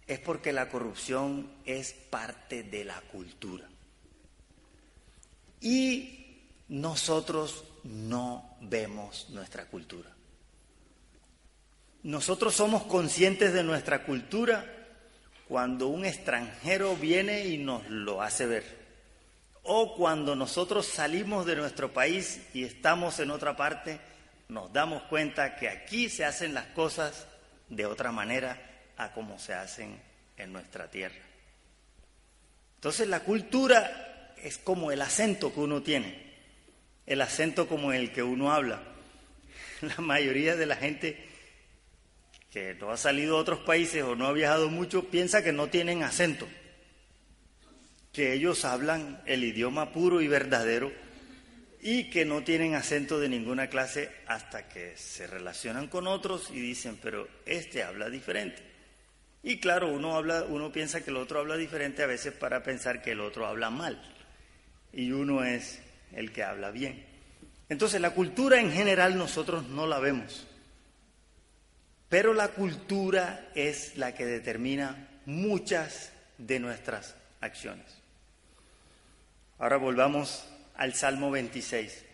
es 0.07 0.19
porque 0.19 0.53
la 0.53 0.69
corrupción 0.69 1.51
es 1.65 1.95
parte 1.95 2.65
de 2.65 2.85
la 2.85 3.01
cultura. 3.01 3.67
Y 5.63 6.43
nosotros 6.69 7.65
no 7.85 8.57
vemos 8.61 9.29
nuestra 9.31 9.67
cultura. 9.67 10.11
Nosotros 12.03 12.55
somos 12.55 12.83
conscientes 12.85 13.53
de 13.53 13.63
nuestra 13.63 14.05
cultura 14.05 14.65
cuando 15.49 15.89
un 15.89 16.05
extranjero 16.05 16.97
viene 16.97 17.47
y 17.47 17.59
nos 17.59 17.89
lo 17.89 18.23
hace 18.23 18.47
ver. 18.47 18.85
O 19.63 19.95
cuando 19.97 20.37
nosotros 20.37 20.87
salimos 20.87 21.47
de 21.47 21.57
nuestro 21.57 21.93
país 21.93 22.43
y 22.53 22.65
estamos 22.65 23.21
en 23.21 23.31
otra 23.31 23.57
parte, 23.57 23.99
nos 24.49 24.73
damos 24.73 25.03
cuenta 25.05 25.57
que 25.57 25.69
aquí 25.69 26.11
se 26.11 26.25
hacen 26.25 26.53
las 26.53 26.67
cosas 26.67 27.27
de 27.69 27.87
otra 27.87 28.13
manera 28.13 28.61
a 28.97 29.13
como 29.13 29.39
se 29.39 29.55
hacen 29.55 29.99
en 30.37 30.53
nuestra 30.53 30.91
tierra. 30.91 31.15
Entonces 32.77 33.09
la 33.09 33.21
cultura 33.21 34.35
es 34.37 34.59
como 34.59 34.93
el 34.93 35.01
acento 35.01 35.55
que 35.55 35.61
uno 35.61 35.83
tiene, 35.83 36.34
el 37.07 37.21
acento 37.21 37.67
como 37.67 37.93
el 37.93 38.13
que 38.13 38.23
uno 38.23 38.53
habla. 38.53 38.83
La 39.81 39.97
mayoría 39.99 40.57
de 40.57 40.67
la 40.67 40.77
gente 40.77 41.35
que 42.51 42.75
no 42.75 42.91
ha 42.91 42.97
salido 42.97 43.37
a 43.37 43.41
otros 43.41 43.61
países 43.61 44.03
o 44.05 44.15
no 44.15 44.27
ha 44.27 44.33
viajado 44.33 44.69
mucho, 44.69 45.11
piensa 45.11 45.43
que 45.43 45.53
no 45.53 45.67
tienen 45.67 46.05
acento, 46.05 46.47
que 48.13 48.33
ellos 48.33 48.65
hablan 48.65 49.21
el 49.27 49.43
idioma 49.43 49.93
puro 49.93 50.21
y 50.21 50.29
verdadero 50.29 50.93
y 51.83 52.11
que 52.11 52.25
no 52.25 52.45
tienen 52.45 52.77
acento 52.77 53.19
de 53.19 53.29
ninguna 53.29 53.69
clase 53.69 54.11
hasta 54.27 54.69
que 54.69 54.97
se 54.97 55.27
relacionan 55.27 55.89
con 55.89 56.07
otros 56.07 56.49
y 56.51 56.61
dicen, 56.61 56.97
pero 57.03 57.29
este 57.45 57.83
habla 57.83 58.09
diferente. 58.09 58.63
Y 59.43 59.59
claro, 59.59 59.89
uno, 59.89 60.17
habla, 60.17 60.45
uno 60.45 60.73
piensa 60.73 61.05
que 61.05 61.11
el 61.11 61.17
otro 61.17 61.41
habla 61.41 61.57
diferente 61.57 62.03
a 62.03 62.07
veces 62.07 62.33
para 62.33 62.63
pensar 62.63 63.03
que 63.03 63.11
el 63.11 63.21
otro 63.21 63.47
habla 63.47 63.69
mal 63.69 64.01
y 64.93 65.11
uno 65.11 65.45
es 65.45 65.81
el 66.15 66.33
que 66.33 66.43
habla 66.43 66.71
bien. 66.71 67.05
Entonces 67.69 68.01
la 68.01 68.11
cultura 68.11 68.61
en 68.61 68.73
general 68.73 69.17
nosotros 69.17 69.69
no 69.69 69.87
la 69.87 69.99
vemos. 69.99 70.47
Pero 72.09 72.35
la 72.35 72.49
cultura 72.49 73.51
es 73.55 73.97
la 73.97 74.15
que 74.15 74.27
determina 74.27 75.09
muchas 75.27 76.13
de 76.39 76.61
nuestras 76.61 77.15
acciones. 77.41 77.87
Ahora 79.59 79.77
volvamos 79.77 80.45
al 80.77 80.95
Salmo 80.95 81.31
26. 81.31 82.05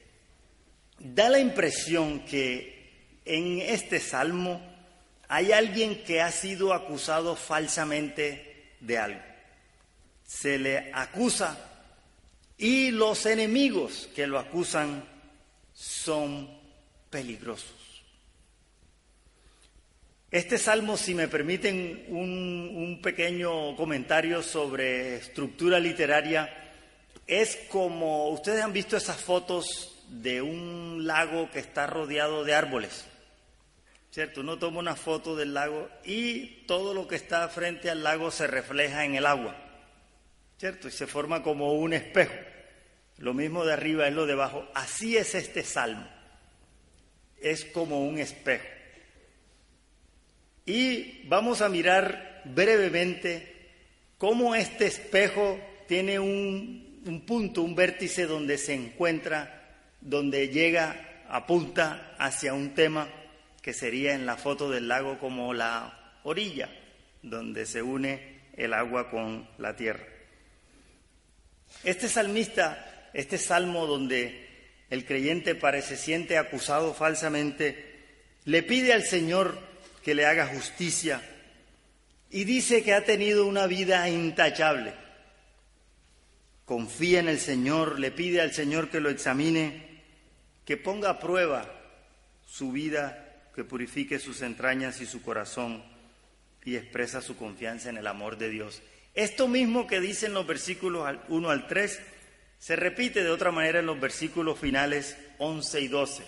Da 0.99 1.29
la 1.29 1.39
impresión 1.39 2.21
que 2.21 3.19
en 3.25 3.61
este 3.61 4.01
salmo 4.01 4.61
hay 5.29 5.53
alguien 5.53 6.03
que 6.05 6.21
ha 6.21 6.31
sido 6.31 6.75
acusado 6.75 7.37
falsamente 7.37 8.75
de 8.81 8.99
algo. 8.99 9.21
Se 10.27 10.59
le 10.59 10.91
acusa 10.93 11.70
y 12.61 12.91
los 12.91 13.25
enemigos 13.25 14.09
que 14.15 14.27
lo 14.27 14.39
acusan 14.39 15.03
son 15.73 16.49
peligrosos. 17.09 17.75
Este 20.31 20.59
salmo, 20.59 20.97
si 20.97 21.15
me 21.15 21.27
permiten 21.27 22.05
un, 22.09 22.71
un, 22.77 23.03
pequeño 23.03 23.75
comentario 23.75 24.43
sobre 24.43 25.17
estructura 25.17 25.81
literaria, 25.81 26.49
es 27.27 27.57
como, 27.69 28.29
ustedes 28.29 28.63
han 28.63 28.73
visto 28.73 28.97
esas 28.97 29.17
fotos 29.17 30.05
de 30.09 30.43
un 30.43 31.07
lago 31.07 31.51
que 31.51 31.61
está 31.61 31.87
rodeado 31.87 32.45
de 32.45 32.55
árboles, 32.55 33.07
¿cierto? 34.11 34.43
Uno 34.43 34.59
toma 34.59 34.81
una 34.81 34.97
foto 34.97 35.35
del 35.35 35.55
lago 35.55 35.89
y 36.05 36.65
todo 36.67 36.93
lo 36.93 37.09
que 37.09 37.17
está 37.17 37.49
frente 37.49 37.91
al 37.91 38.03
lago 38.03 38.31
se 38.31 38.47
refleja 38.47 39.05
en 39.05 39.15
el 39.15 39.27
agua, 39.27 39.57
¿cierto? 40.61 40.89
Y 40.89 40.91
se 40.91 41.07
forma 41.07 41.43
como 41.43 41.73
un 41.73 41.95
espejo. 41.95 42.35
Lo 43.17 43.33
mismo 43.33 43.65
de 43.65 43.73
arriba 43.73 44.07
es 44.07 44.13
lo 44.13 44.27
de 44.27 44.35
abajo. 44.35 44.69
Así 44.75 45.17
es 45.17 45.35
este 45.35 45.63
salmo. 45.63 46.07
Es 47.41 47.65
como 47.65 48.05
un 48.05 48.19
espejo. 48.19 48.67
Y 50.67 51.27
vamos 51.29 51.63
a 51.63 51.71
mirar 51.71 52.43
brevemente 52.45 53.71
cómo 54.19 54.55
este 54.55 54.87
espejo 54.87 55.59
tiene 55.89 56.19
un, 56.19 57.01
un 57.07 57.25
punto, 57.25 57.63
un 57.63 57.75
vértice 57.75 58.27
donde 58.27 58.59
se 58.59 58.75
encuentra, 58.75 59.67
donde 60.03 60.51
llega, 60.51 61.25
apunta 61.31 62.15
hacia 62.19 62.53
un 62.53 62.75
tema 62.75 63.09
que 63.63 63.73
sería 63.73 64.13
en 64.13 64.27
la 64.27 64.37
foto 64.37 64.71
del 64.71 64.89
lago 64.89 65.19
como 65.19 65.55
la 65.55 66.19
orilla, 66.23 66.69
donde 67.23 67.65
se 67.65 67.81
une 67.81 68.41
el 68.53 68.75
agua 68.75 69.09
con 69.09 69.49
la 69.57 69.75
tierra. 69.75 70.20
Este 71.85 72.09
salmista, 72.09 73.11
este 73.13 73.39
salmo 73.39 73.87
donde 73.87 74.49
el 74.91 75.05
creyente 75.05 75.55
parece 75.55 75.97
siente 75.97 76.37
acusado 76.37 76.95
falsamente, 76.95 77.91
le 78.45 78.63
pide 78.63 78.93
al 78.93 79.05
Señor 79.05 79.59
que 80.03 80.15
le 80.15 80.27
haga 80.27 80.47
justicia 80.47 81.23
y 82.31 82.45
dice 82.45 82.83
que 82.83 82.95
ha 82.95 83.05
tenido 83.05 83.47
una 83.47 83.67
vida 83.67 84.09
intachable. 84.09 84.95
Confía 86.65 87.21
en 87.21 87.29
el 87.29 87.41
Señor, 87.41 87.99
le 87.99 88.11
pide 88.13 88.41
al 88.41 88.53
Señor 88.53 88.91
que 88.91 89.01
lo 89.01 89.11
examine, 89.11 90.03
que 90.65 90.77
ponga 90.77 91.11
a 91.11 91.19
prueba 91.19 91.69
su 92.47 92.71
vida, 92.71 93.27
que 93.55 93.65
purifique 93.65 94.19
sus 94.19 94.43
entrañas 94.43 95.01
y 95.01 95.07
su 95.07 95.23
corazón 95.23 95.83
y 96.65 96.77
expresa 96.77 97.21
su 97.21 97.37
confianza 97.37 97.91
en 97.91 97.97
el 97.97 98.07
amor 98.07 98.39
de 98.39 98.51
Dios. 98.51 98.83
Esto 99.15 99.49
mismo 99.49 99.87
que 99.87 100.01
dicen 100.01 100.35
los 100.35 100.47
versículos 100.47 101.09
1 101.29 101.51
al 101.51 101.67
3 101.67 102.01
se 102.59 102.77
repite 102.77 103.25
de 103.25 103.31
otra 103.31 103.51
manera 103.51 103.81
en 103.81 103.87
los 103.87 103.99
versículos 103.99 104.59
finales 104.59 105.17
11 105.39 105.81
y 105.81 105.89
12. 105.89 106.25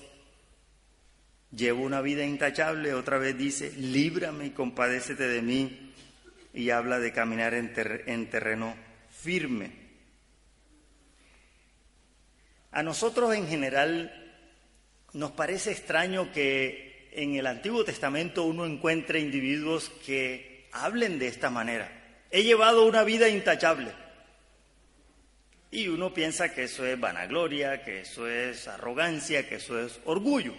Llevo 1.55 1.85
una 1.85 2.01
vida 2.01 2.25
intachable, 2.25 2.95
otra 2.95 3.19
vez 3.19 3.37
dice, 3.37 3.73
líbrame 3.77 4.47
y 4.47 4.51
compadécete 4.51 5.29
de 5.29 5.43
mí, 5.43 5.93
y 6.55 6.71
habla 6.71 6.99
de 6.99 7.13
caminar 7.13 7.53
en, 7.55 7.73
en 8.07 8.31
terreno 8.31 8.75
firme. 9.11 9.71
A 12.71 12.83
nosotros 12.83 13.35
en 13.35 13.47
general 13.47 14.19
nos 15.13 15.33
parece 15.33 15.73
extraño 15.73 16.33
que 16.33 17.11
en 17.13 17.35
el 17.35 17.47
Antiguo 17.47 17.85
Testamento 17.85 18.45
uno 18.45 18.65
encuentre 18.65 19.21
individuos 19.21 19.91
que 20.07 20.69
hablen 20.73 21.19
de 21.19 21.29
esta 21.29 21.51
manera. 21.51 22.02
He 22.33 22.43
llevado 22.43 22.87
una 22.87 23.05
vida 23.05 23.29
intachable. 23.29 23.93
Y 25.71 25.89
uno 25.89 26.15
piensa 26.15 26.53
que 26.53 26.65
eso 26.65 26.85
es 26.87 26.99
vanagloria, 26.99 27.85
que 27.85 28.01
eso 28.01 28.27
es 28.27 28.67
arrogancia, 28.69 29.47
que 29.47 29.57
eso 29.57 29.79
es 29.79 30.01
orgullo. 30.07 30.55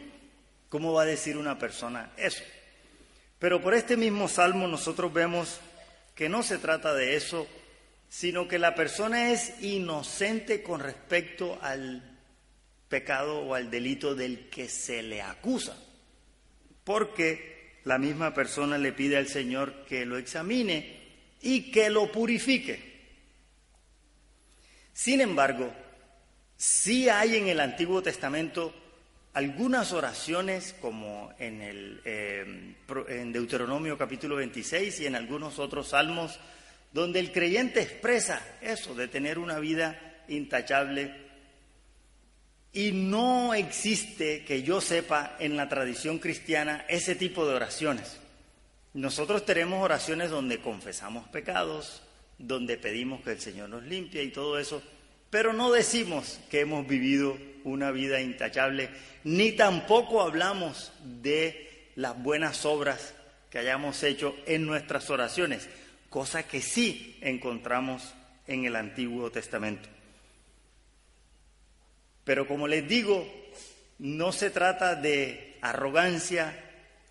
¿Cómo 0.70 0.94
va 0.94 1.02
a 1.02 1.06
decir 1.06 1.36
una 1.36 1.58
persona 1.58 2.12
eso? 2.16 2.44
Pero 3.40 3.60
por 3.60 3.74
este 3.74 3.98
mismo 3.98 4.28
salmo 4.28 4.68
nosotros 4.68 5.12
vemos 5.12 5.60
que 6.16 6.30
no 6.30 6.44
se 6.44 6.60
trata 6.60 6.94
de 6.94 7.16
eso, 7.16 7.48
sino 8.08 8.48
que 8.48 8.60
la 8.60 8.76
persona 8.76 9.32
es 9.32 9.62
inocente 9.64 10.62
con 10.62 10.80
respecto 10.80 11.58
al 11.62 12.18
pecado 12.88 13.40
o 13.40 13.56
al 13.56 13.72
delito 13.72 14.14
del 14.14 14.50
que 14.50 14.70
se 14.70 15.02
le 15.02 15.24
acusa, 15.24 15.76
porque 16.84 17.80
la 17.84 17.98
misma 17.98 18.34
persona 18.36 18.78
le 18.78 18.94
pide 18.94 19.18
al 19.18 19.28
Señor 19.28 19.86
que 19.86 20.06
lo 20.06 20.18
examine 20.18 21.03
y 21.44 21.72
que 21.72 21.90
lo 21.90 22.12
purifique. 22.12 22.94
Sin 24.94 25.22
embargo, 25.22 25.72
sí 26.56 27.10
hay 27.10 27.36
en 27.36 27.48
el 27.50 27.60
Antiguo 27.60 28.02
Testamento 28.02 28.74
algunas 29.34 29.92
oraciones, 29.92 30.76
como 30.80 31.34
en, 31.40 31.62
el, 31.62 32.02
eh, 32.06 32.76
en 33.10 33.34
Deuteronomio 33.34 33.98
capítulo 33.98 34.38
26 34.38 35.02
y 35.02 35.06
en 35.08 35.16
algunos 35.16 35.60
otros 35.60 35.90
salmos, 35.90 36.40
donde 36.94 37.20
el 37.20 37.32
creyente 37.32 37.82
expresa 37.82 38.42
eso 38.62 38.96
de 38.96 39.08
tener 39.08 39.38
una 39.38 39.60
vida 39.60 40.24
intachable. 40.30 41.24
Y 42.72 42.92
no 42.92 43.54
existe, 43.54 44.46
que 44.46 44.64
yo 44.64 44.80
sepa, 44.80 45.36
en 45.40 45.58
la 45.58 45.68
tradición 45.68 46.20
cristiana 46.20 46.86
ese 46.88 47.16
tipo 47.16 47.46
de 47.46 47.56
oraciones. 47.56 48.23
Nosotros 48.94 49.46
tenemos 49.46 49.84
oraciones 49.84 50.30
donde 50.30 50.60
confesamos 50.60 51.28
pecados, 51.30 52.04
donde 52.38 52.78
pedimos 52.78 53.22
que 53.22 53.32
el 53.32 53.42
Señor 53.42 53.70
nos 53.70 53.84
limpie 53.84 54.24
y 54.24 54.30
todo 54.30 54.60
eso, 54.60 54.82
pero 55.30 55.52
no 55.54 55.72
decimos 55.72 56.40
que 56.50 56.60
hemos 56.60 56.88
vivido 56.88 57.38
una 57.64 57.92
vida 57.92 58.22
intachable 58.22 58.90
ni 59.24 59.54
tampoco 59.54 60.22
hablamos 60.22 60.92
de 61.04 61.92
las 61.96 62.22
buenas 62.22 62.66
obras 62.66 63.14
que 63.50 63.60
hayamos 63.60 64.04
hecho 64.04 64.36
en 64.46 64.66
nuestras 64.66 65.10
oraciones, 65.10 65.70
cosa 66.10 66.44
que 66.44 66.62
sí 66.62 67.18
encontramos 67.22 68.14
en 68.48 68.66
el 68.66 68.76
Antiguo 68.76 69.32
Testamento. 69.32 69.90
Pero 72.24 72.48
como 72.48 72.68
les 72.68 72.88
digo, 72.88 73.26
no 74.00 74.32
se 74.32 74.50
trata 74.50 74.96
de 74.96 75.58
arrogancia, 75.62 76.60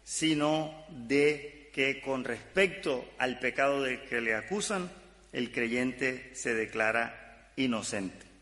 sino 0.04 0.84
de 0.88 1.51
que 1.72 2.00
con 2.00 2.24
respecto 2.24 3.08
al 3.18 3.38
pecado 3.38 3.82
de 3.82 4.02
que 4.04 4.20
le 4.20 4.34
acusan, 4.34 4.90
el 5.32 5.50
creyente 5.50 6.30
se 6.34 6.54
declara 6.54 7.50
inocente. 7.56 8.32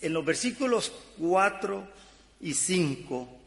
en 0.00 0.12
los 0.12 0.24
versículos 0.24 0.92
4 1.18 1.88
y 2.40 2.54
5 2.54 3.40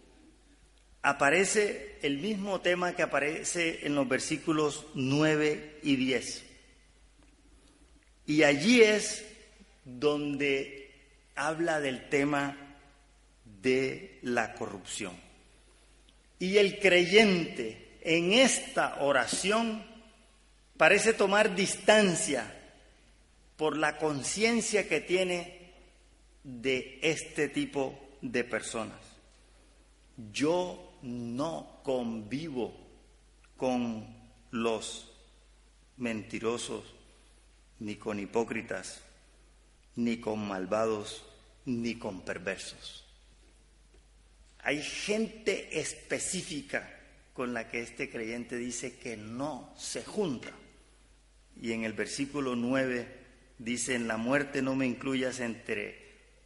aparece 1.01 1.99
el 2.01 2.17
mismo 2.17 2.61
tema 2.61 2.93
que 2.93 3.03
aparece 3.03 3.85
en 3.85 3.95
los 3.95 4.07
versículos 4.07 4.85
9 4.95 5.79
y 5.83 5.95
10. 5.95 6.43
Y 8.27 8.43
allí 8.43 8.81
es 8.81 9.23
donde 9.83 10.91
habla 11.35 11.79
del 11.79 12.09
tema 12.09 12.57
de 13.61 14.19
la 14.23 14.55
corrupción. 14.55 15.13
Y 16.39 16.57
el 16.57 16.79
creyente 16.79 17.97
en 18.01 18.33
esta 18.33 18.97
oración 19.01 19.83
parece 20.77 21.13
tomar 21.13 21.55
distancia 21.55 22.53
por 23.57 23.77
la 23.77 23.97
conciencia 23.97 24.87
que 24.87 25.01
tiene 25.01 25.71
de 26.43 26.99
este 27.01 27.47
tipo 27.49 27.97
de 28.21 28.43
personas. 28.43 28.99
Yo 30.31 30.97
no 31.01 31.79
convivo 31.83 32.73
con 33.57 34.05
los 34.51 35.11
mentirosos, 35.97 36.83
ni 37.79 37.95
con 37.95 38.19
hipócritas, 38.19 39.01
ni 39.95 40.17
con 40.17 40.45
malvados, 40.45 41.23
ni 41.65 41.95
con 41.95 42.21
perversos. 42.21 43.04
Hay 44.65 44.81
gente 44.81 45.79
específica 45.79 46.89
con 47.33 47.53
la 47.53 47.69
que 47.69 47.81
este 47.81 48.09
creyente 48.09 48.57
dice 48.57 48.97
que 48.97 49.15
no 49.15 49.71
se 49.77 50.03
junta. 50.03 50.49
Y 51.61 51.73
en 51.73 51.83
el 51.83 51.93
versículo 51.93 52.55
9 52.55 53.07
dice, 53.59 53.93
en 53.93 54.07
la 54.07 54.17
muerte 54.17 54.63
no 54.63 54.75
me 54.75 54.87
incluyas 54.87 55.39
entre 55.39 56.03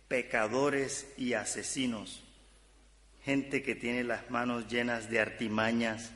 pecadores 0.10 1.08
y 1.17 1.32
asesinos, 1.32 2.21
gente 3.23 3.63
que 3.63 3.75
tiene 3.75 4.03
las 4.03 4.29
manos 4.29 4.67
llenas 4.67 5.10
de 5.10 5.21
artimañas 5.21 6.12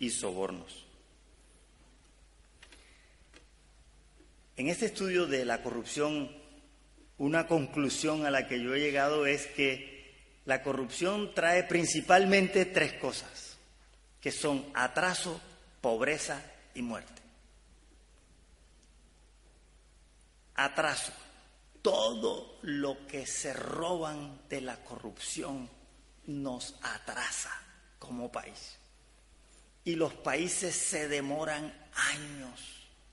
y 0.00 0.10
sobornos. 0.10 0.84
En 4.56 4.66
este 4.66 4.86
estudio 4.86 5.28
de 5.28 5.44
la 5.44 5.62
corrupción, 5.62 6.28
una 7.18 7.46
conclusión 7.46 8.26
a 8.26 8.32
la 8.32 8.48
que 8.48 8.60
yo 8.60 8.74
he 8.74 8.80
llegado 8.80 9.26
es 9.26 9.46
que 9.46 9.89
la 10.50 10.64
corrupción 10.64 11.32
trae 11.32 11.62
principalmente 11.62 12.66
tres 12.66 12.94
cosas, 12.94 13.56
que 14.20 14.32
son 14.32 14.66
atraso, 14.74 15.40
pobreza 15.80 16.42
y 16.74 16.82
muerte. 16.82 17.20
atraso. 20.56 21.12
Todo 21.82 22.58
lo 22.62 23.06
que 23.06 23.26
se 23.26 23.52
roban 23.52 24.42
de 24.48 24.60
la 24.60 24.76
corrupción 24.84 25.70
nos 26.26 26.74
atrasa 26.82 27.52
como 28.00 28.30
país. 28.30 28.76
Y 29.84 29.94
los 29.94 30.12
países 30.14 30.74
se 30.74 31.06
demoran 31.06 31.72
años 31.94 32.60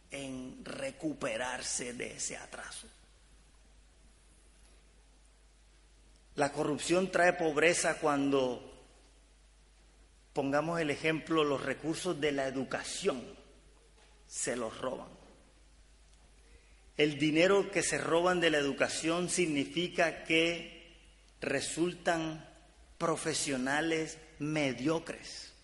en 0.10 0.65
recuperarse 0.65 1.93
de 1.93 2.17
ese 2.17 2.36
atraso. 2.36 2.88
La 6.38 6.52
corrupción 6.52 7.10
trae 7.10 7.34
pobreza 7.34 7.95
cuando, 7.95 8.62
pongamos 10.34 10.80
el 10.80 10.91
ejemplo, 10.91 11.43
los 11.43 11.63
recursos 11.63 12.21
de 12.21 12.32
la 12.32 12.45
educación 12.45 13.23
se 14.28 14.56
los 14.56 14.78
roban. 14.78 15.08
El 16.95 17.17
dinero 17.17 17.71
que 17.71 17.82
se 17.82 17.97
roban 17.97 18.39
de 18.39 18.52
la 18.52 18.60
educación 18.60 19.30
significa 19.30 20.26
que 20.26 20.95
resultan 21.41 22.47
profesionales 23.00 24.19
mediocres, 24.38 25.56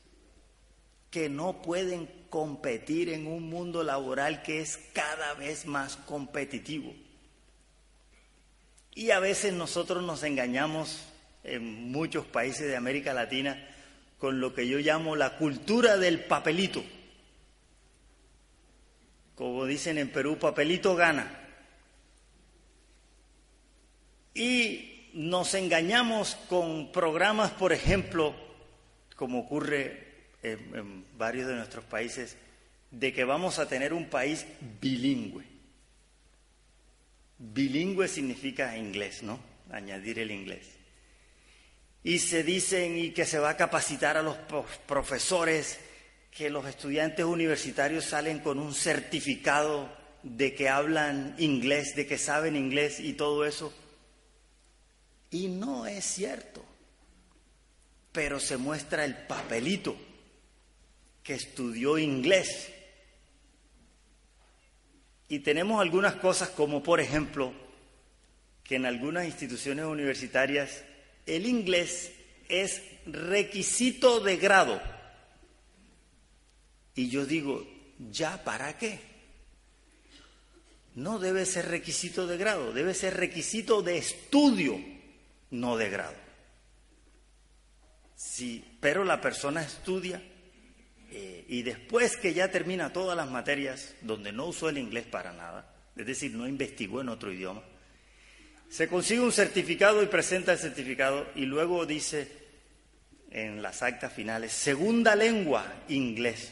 que 1.12 1.30
no 1.30 1.62
pueden 1.62 2.10
competir 2.32 3.10
en 3.10 3.28
un 3.28 3.48
mundo 3.48 3.84
laboral 3.84 4.42
que 4.42 4.62
es 4.62 4.80
cada 4.92 5.36
vez 5.36 5.68
más 5.68 5.98
competitivo. 5.98 6.96
Y 8.96 9.12
a 9.12 9.20
veces 9.20 9.54
nosotros 9.54 10.04
nos 10.04 10.24
engañamos 10.24 11.04
en 11.44 11.92
muchos 11.92 12.26
países 12.26 12.68
de 12.68 12.76
América 12.76 13.14
Latina 13.14 13.70
con 14.18 14.40
lo 14.40 14.54
que 14.54 14.68
yo 14.68 14.80
llamo 14.80 15.16
la 15.16 15.36
cultura 15.38 15.98
del 15.98 16.26
papelito. 16.26 16.84
Como 19.36 19.66
dicen 19.66 19.98
en 19.98 20.10
Perú, 20.10 20.38
papelito 20.38 20.96
gana. 20.96 21.40
Y 24.34 25.10
nos 25.14 25.54
engañamos 25.54 26.36
con 26.48 26.92
programas, 26.92 27.52
por 27.52 27.74
ejemplo, 27.74 28.34
como 29.16 29.40
ocurre 29.40 30.08
en, 30.42 31.06
varios 31.18 31.48
de 31.48 31.56
nuestros 31.56 31.84
países, 31.86 32.38
de 32.92 33.12
que 33.12 33.24
vamos 33.24 33.60
a 33.60 33.68
tener 33.68 33.94
un 33.94 34.06
país 34.06 34.46
bilingüe. 34.80 35.53
Bilingüe 37.38 38.08
significa 38.08 38.78
inglés, 38.78 39.24
¿no? 39.24 39.40
Añadir 39.72 40.20
el 40.20 40.32
inglés. 40.32 40.68
Y 42.04 42.20
se 42.20 42.44
dicen 42.44 42.98
y 42.98 43.12
que 43.12 43.26
se 43.26 43.40
va 43.40 43.52
a 43.52 43.58
capacitar 43.58 44.18
a 44.18 44.22
los 44.22 44.38
profesores, 44.88 45.80
que 46.32 46.50
los 46.50 46.66
estudiantes 46.66 47.26
universitarios 47.26 48.06
salen 48.06 48.40
con 48.40 48.60
un 48.60 48.74
certificado 48.74 49.90
de 50.24 50.56
que 50.56 50.70
hablan 50.70 51.36
inglés, 51.38 51.96
de 51.96 52.08
que 52.08 52.18
saben 52.18 52.56
inglés 52.56 53.00
y 53.00 53.14
todo 53.14 53.46
eso. 53.46 53.74
Y 55.32 55.48
no 55.48 55.86
es 55.86 56.04
cierto. 56.04 56.64
Pero 58.12 58.40
se 58.40 58.58
muestra 58.58 59.06
el 59.06 59.16
papelito 59.16 59.96
que 61.24 61.36
estudió 61.36 61.98
inglés 61.98 62.70
y 65.30 65.40
tenemos 65.40 65.82
algunas 65.82 66.16
cosas 66.16 66.50
como, 66.50 66.84
por 66.84 67.00
ejemplo, 67.00 67.54
que 68.64 68.76
en 68.76 68.86
algunas 68.86 69.26
instituciones 69.26 69.86
universitarias 69.86 70.84
el 71.26 71.46
inglés 71.46 72.12
es 72.50 72.82
requisito 73.06 74.20
de 74.20 74.38
grado. 74.38 74.82
Y 76.96 77.10
yo 77.10 77.26
digo, 77.26 77.66
¿ya 78.12 78.44
para 78.44 78.78
qué? 78.78 79.00
No 80.96 81.18
debe 81.18 81.46
ser 81.46 81.70
requisito 81.70 82.28
de 82.28 82.38
grado, 82.38 82.72
debe 82.72 82.94
ser 82.94 83.18
requisito 83.18 83.82
de 83.82 83.98
estudio, 83.98 84.80
no 85.50 85.76
de 85.76 85.90
grado. 85.90 86.16
Sí, 88.16 88.64
pero 88.80 89.04
la 89.04 89.20
persona 89.20 89.64
estudia 89.64 90.22
eh, 91.16 91.46
y 91.48 91.62
después 91.62 92.18
que 92.18 92.34
ya 92.34 92.50
termina 92.50 92.92
todas 92.92 93.16
las 93.16 93.30
materias 93.30 93.94
donde 94.02 94.32
no 94.32 94.48
usó 94.48 94.70
el 94.70 94.80
inglés 94.80 95.06
para 95.06 95.32
nada, 95.32 95.72
es 95.96 96.08
decir, 96.08 96.34
no 96.34 96.48
investigó 96.48 97.02
en 97.02 97.10
otro 97.10 97.32
idioma, 97.32 97.62
se 98.68 98.88
consigue 98.88 99.22
un 99.22 99.32
certificado 99.32 100.02
y 100.02 100.08
presenta 100.08 100.54
el 100.54 100.58
certificado 100.58 101.28
y 101.36 101.46
luego 101.46 101.86
dice 101.86 102.28
en 103.30 103.62
las 103.62 103.84
actas 103.84 104.12
finales, 104.12 104.52
segunda 104.52 105.16
lengua, 105.16 105.84
inglés. 105.88 106.52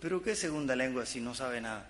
¿Pero 0.00 0.20
qué 0.20 0.34
segunda 0.34 0.74
lengua 0.74 1.06
si 1.06 1.20
no 1.20 1.32
sabe 1.32 1.60
nada? 1.60 1.88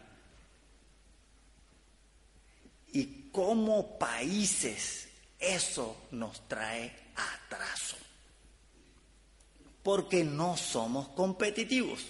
Y 2.93 3.31
como 3.31 3.99
países 3.99 5.09
eso 5.39 6.09
nos 6.11 6.47
trae 6.47 6.93
atraso 7.17 8.02
porque 9.83 10.25
no 10.25 10.57
somos 10.57 11.09
competitivos. 11.09 12.05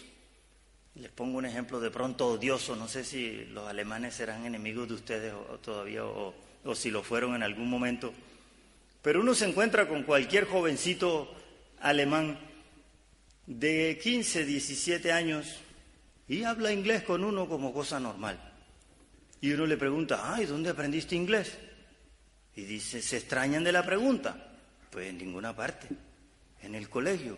Les 0.94 1.10
pongo 1.10 1.38
un 1.38 1.46
ejemplo 1.46 1.80
de 1.80 1.90
pronto 1.90 2.28
odioso, 2.28 2.76
no 2.76 2.86
sé 2.86 3.04
si 3.04 3.46
los 3.46 3.66
alemanes 3.66 4.14
serán 4.14 4.44
enemigos 4.44 4.88
de 4.88 4.94
ustedes 4.94 5.34
todavía 5.62 6.04
o, 6.04 6.34
o 6.64 6.74
si 6.74 6.90
lo 6.90 7.02
fueron 7.02 7.34
en 7.34 7.42
algún 7.42 7.68
momento, 7.68 8.12
pero 9.00 9.20
uno 9.20 9.34
se 9.34 9.46
encuentra 9.46 9.88
con 9.88 10.02
cualquier 10.02 10.46
jovencito 10.46 11.34
alemán 11.80 12.38
de 13.46 13.98
15, 14.02 14.44
17 14.44 15.12
años 15.12 15.56
y 16.28 16.44
habla 16.44 16.72
inglés 16.72 17.02
con 17.02 17.24
uno 17.24 17.48
como 17.48 17.72
cosa 17.72 17.98
normal. 17.98 18.38
Y 19.40 19.52
uno 19.52 19.66
le 19.66 19.76
pregunta, 19.76 20.34
ay, 20.34 20.46
¿dónde 20.46 20.70
aprendiste 20.70 21.16
inglés? 21.16 21.58
Y 22.54 22.62
dice, 22.62 23.02
¿se 23.02 23.16
extrañan 23.16 23.64
de 23.64 23.72
la 23.72 23.84
pregunta? 23.84 24.52
Pues 24.90 25.08
en 25.08 25.18
ninguna 25.18 25.56
parte, 25.56 25.88
en 26.62 26.74
el 26.74 26.88
colegio. 26.88 27.36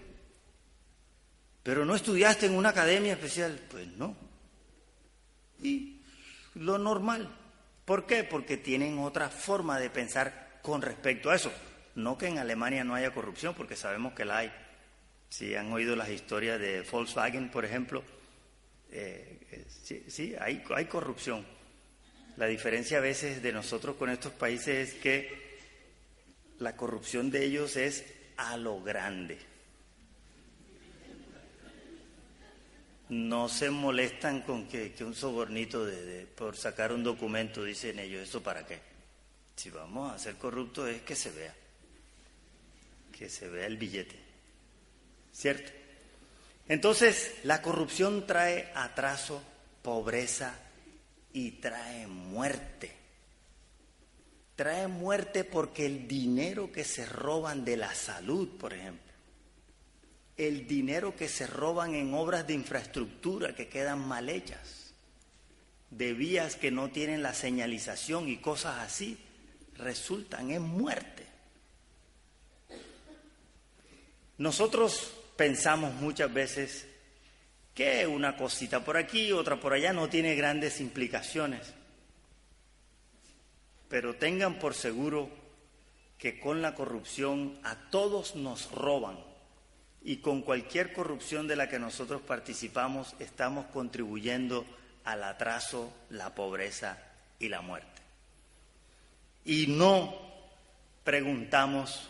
¿Pero 1.64 1.86
no 1.86 1.96
estudiaste 1.96 2.46
en 2.46 2.54
una 2.54 2.68
academia 2.68 3.14
especial? 3.14 3.58
Pues 3.70 3.88
no. 3.96 4.14
Y 5.62 6.02
lo 6.54 6.76
normal. 6.76 7.28
¿Por 7.86 8.06
qué? 8.06 8.22
Porque 8.22 8.58
tienen 8.58 8.98
otra 8.98 9.30
forma 9.30 9.80
de 9.80 9.88
pensar 9.88 10.60
con 10.62 10.82
respecto 10.82 11.30
a 11.30 11.36
eso. 11.36 11.50
No 11.94 12.18
que 12.18 12.26
en 12.26 12.38
Alemania 12.38 12.84
no 12.84 12.94
haya 12.94 13.14
corrupción, 13.14 13.54
porque 13.54 13.76
sabemos 13.76 14.12
que 14.12 14.26
la 14.26 14.38
hay. 14.38 14.52
Si 15.30 15.54
han 15.54 15.72
oído 15.72 15.96
las 15.96 16.10
historias 16.10 16.60
de 16.60 16.82
Volkswagen, 16.82 17.50
por 17.50 17.64
ejemplo, 17.64 18.04
eh, 18.92 19.40
eh, 19.50 19.64
sí, 19.68 20.04
sí 20.06 20.34
hay, 20.38 20.62
hay 20.74 20.84
corrupción. 20.84 21.46
La 22.36 22.46
diferencia 22.46 22.98
a 22.98 23.00
veces 23.00 23.42
de 23.42 23.52
nosotros 23.52 23.96
con 23.96 24.10
estos 24.10 24.32
países 24.32 24.90
es 24.90 24.94
que 25.00 25.58
la 26.58 26.76
corrupción 26.76 27.30
de 27.30 27.44
ellos 27.44 27.76
es 27.76 28.04
a 28.36 28.58
lo 28.58 28.82
grande. 28.82 29.53
No 33.14 33.48
se 33.48 33.70
molestan 33.70 34.42
con 34.42 34.66
que, 34.66 34.92
un 35.00 35.14
sobornito 35.14 35.86
de, 35.86 36.26
por 36.26 36.56
sacar 36.56 36.92
un 36.92 37.04
documento, 37.04 37.62
dicen 37.62 37.98
ellos, 38.00 38.28
¿eso 38.28 38.42
para 38.42 38.66
qué? 38.66 38.80
Si 39.54 39.70
vamos 39.70 40.12
a 40.12 40.18
ser 40.18 40.34
corruptos 40.34 40.88
es 40.88 41.02
que 41.02 41.14
se 41.14 41.30
vea, 41.30 41.54
que 43.16 43.28
se 43.28 43.48
vea 43.48 43.66
el 43.66 43.76
billete, 43.76 44.18
¿cierto? 45.32 45.70
Entonces, 46.68 47.36
la 47.44 47.62
corrupción 47.62 48.26
trae 48.26 48.72
atraso, 48.74 49.40
pobreza 49.82 50.58
y 51.32 51.52
trae 51.52 52.08
muerte. 52.08 52.96
Trae 54.56 54.88
muerte 54.88 55.44
porque 55.44 55.86
el 55.86 56.08
dinero 56.08 56.72
que 56.72 56.84
se 56.84 57.06
roban 57.06 57.64
de 57.64 57.76
la 57.76 57.94
salud, 57.94 58.48
por 58.58 58.72
ejemplo, 58.72 59.03
el 60.36 60.66
dinero 60.66 61.14
que 61.14 61.28
se 61.28 61.46
roban 61.46 61.94
en 61.94 62.12
obras 62.14 62.46
de 62.46 62.54
infraestructura 62.54 63.54
que 63.54 63.68
quedan 63.68 64.06
mal 64.06 64.28
hechas, 64.28 64.92
de 65.90 66.12
vías 66.12 66.56
que 66.56 66.70
no 66.70 66.90
tienen 66.90 67.22
la 67.22 67.34
señalización 67.34 68.28
y 68.28 68.38
cosas 68.38 68.80
así, 68.80 69.18
resultan 69.76 70.50
en 70.50 70.62
muerte. 70.62 71.24
Nosotros 74.38 75.12
pensamos 75.36 75.94
muchas 75.94 76.32
veces 76.32 76.86
que 77.72 78.06
una 78.06 78.36
cosita 78.36 78.84
por 78.84 78.96
aquí, 78.96 79.30
otra 79.30 79.60
por 79.60 79.72
allá, 79.72 79.92
no 79.92 80.08
tiene 80.08 80.34
grandes 80.34 80.80
implicaciones. 80.80 81.74
Pero 83.88 84.16
tengan 84.16 84.58
por 84.58 84.74
seguro 84.74 85.30
que 86.18 86.40
con 86.40 86.62
la 86.62 86.74
corrupción 86.74 87.58
a 87.62 87.90
todos 87.90 88.34
nos 88.34 88.70
roban 88.72 89.33
y 90.04 90.18
con 90.18 90.42
cualquier 90.42 90.92
corrupción 90.92 91.48
de 91.48 91.56
la 91.56 91.68
que 91.68 91.78
nosotros 91.78 92.20
participamos 92.20 93.14
estamos 93.18 93.64
contribuyendo 93.66 94.66
al 95.04 95.24
atraso, 95.24 95.90
la 96.10 96.34
pobreza 96.34 96.98
y 97.38 97.48
la 97.48 97.62
muerte. 97.62 98.02
Y 99.46 99.66
no 99.66 100.14
preguntamos, 101.04 102.08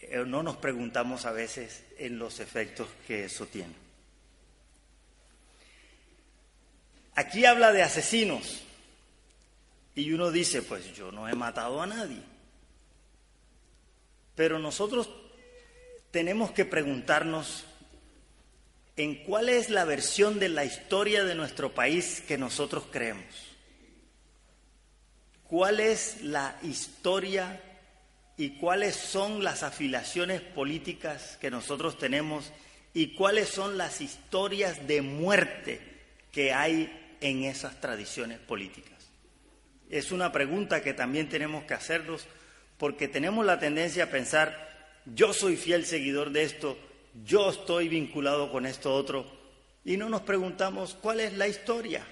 eh, 0.00 0.22
no 0.24 0.44
nos 0.44 0.56
preguntamos 0.56 1.26
a 1.26 1.32
veces 1.32 1.84
en 1.98 2.20
los 2.20 2.38
efectos 2.38 2.88
que 3.08 3.24
eso 3.24 3.46
tiene. 3.46 3.74
Aquí 7.16 7.44
habla 7.44 7.72
de 7.72 7.82
asesinos. 7.82 8.62
Y 9.96 10.12
uno 10.12 10.30
dice, 10.30 10.62
pues 10.62 10.94
yo 10.94 11.10
no 11.10 11.28
he 11.28 11.34
matado 11.34 11.82
a 11.82 11.86
nadie. 11.88 12.22
Pero 14.36 14.60
nosotros 14.60 15.10
tenemos 16.10 16.50
que 16.52 16.64
preguntarnos 16.64 17.64
en 18.96 19.22
cuál 19.24 19.48
es 19.48 19.70
la 19.70 19.84
versión 19.84 20.38
de 20.38 20.48
la 20.48 20.64
historia 20.64 21.24
de 21.24 21.34
nuestro 21.34 21.74
país 21.74 22.22
que 22.26 22.38
nosotros 22.38 22.84
creemos. 22.90 23.24
¿Cuál 25.44 25.80
es 25.80 26.22
la 26.22 26.58
historia 26.62 27.62
y 28.38 28.50
cuáles 28.50 28.94
son 28.94 29.42
las 29.42 29.62
afiliaciones 29.62 30.40
políticas 30.40 31.36
que 31.40 31.50
nosotros 31.50 31.98
tenemos 31.98 32.52
y 32.94 33.08
cuáles 33.14 33.48
son 33.48 33.76
las 33.76 34.00
historias 34.00 34.86
de 34.86 35.02
muerte 35.02 35.80
que 36.32 36.52
hay 36.52 37.16
en 37.20 37.42
esas 37.42 37.80
tradiciones 37.80 38.38
políticas. 38.38 38.96
Es 39.90 40.12
una 40.12 40.30
pregunta 40.30 40.82
que 40.82 40.94
también 40.94 41.28
tenemos 41.28 41.64
que 41.64 41.74
hacernos 41.74 42.26
porque 42.76 43.08
tenemos 43.08 43.44
la 43.44 43.58
tendencia 43.58 44.04
a 44.04 44.10
pensar, 44.10 44.67
yo 45.14 45.32
soy 45.32 45.56
fiel 45.56 45.84
seguidor 45.84 46.30
de 46.30 46.42
esto, 46.42 46.78
yo 47.24 47.50
estoy 47.50 47.88
vinculado 47.88 48.50
con 48.50 48.66
esto 48.66 48.94
otro, 48.94 49.26
y 49.84 49.96
no 49.96 50.08
nos 50.08 50.22
preguntamos 50.22 50.96
cuál 51.00 51.20
es 51.20 51.32
la 51.34 51.48
historia 51.48 52.06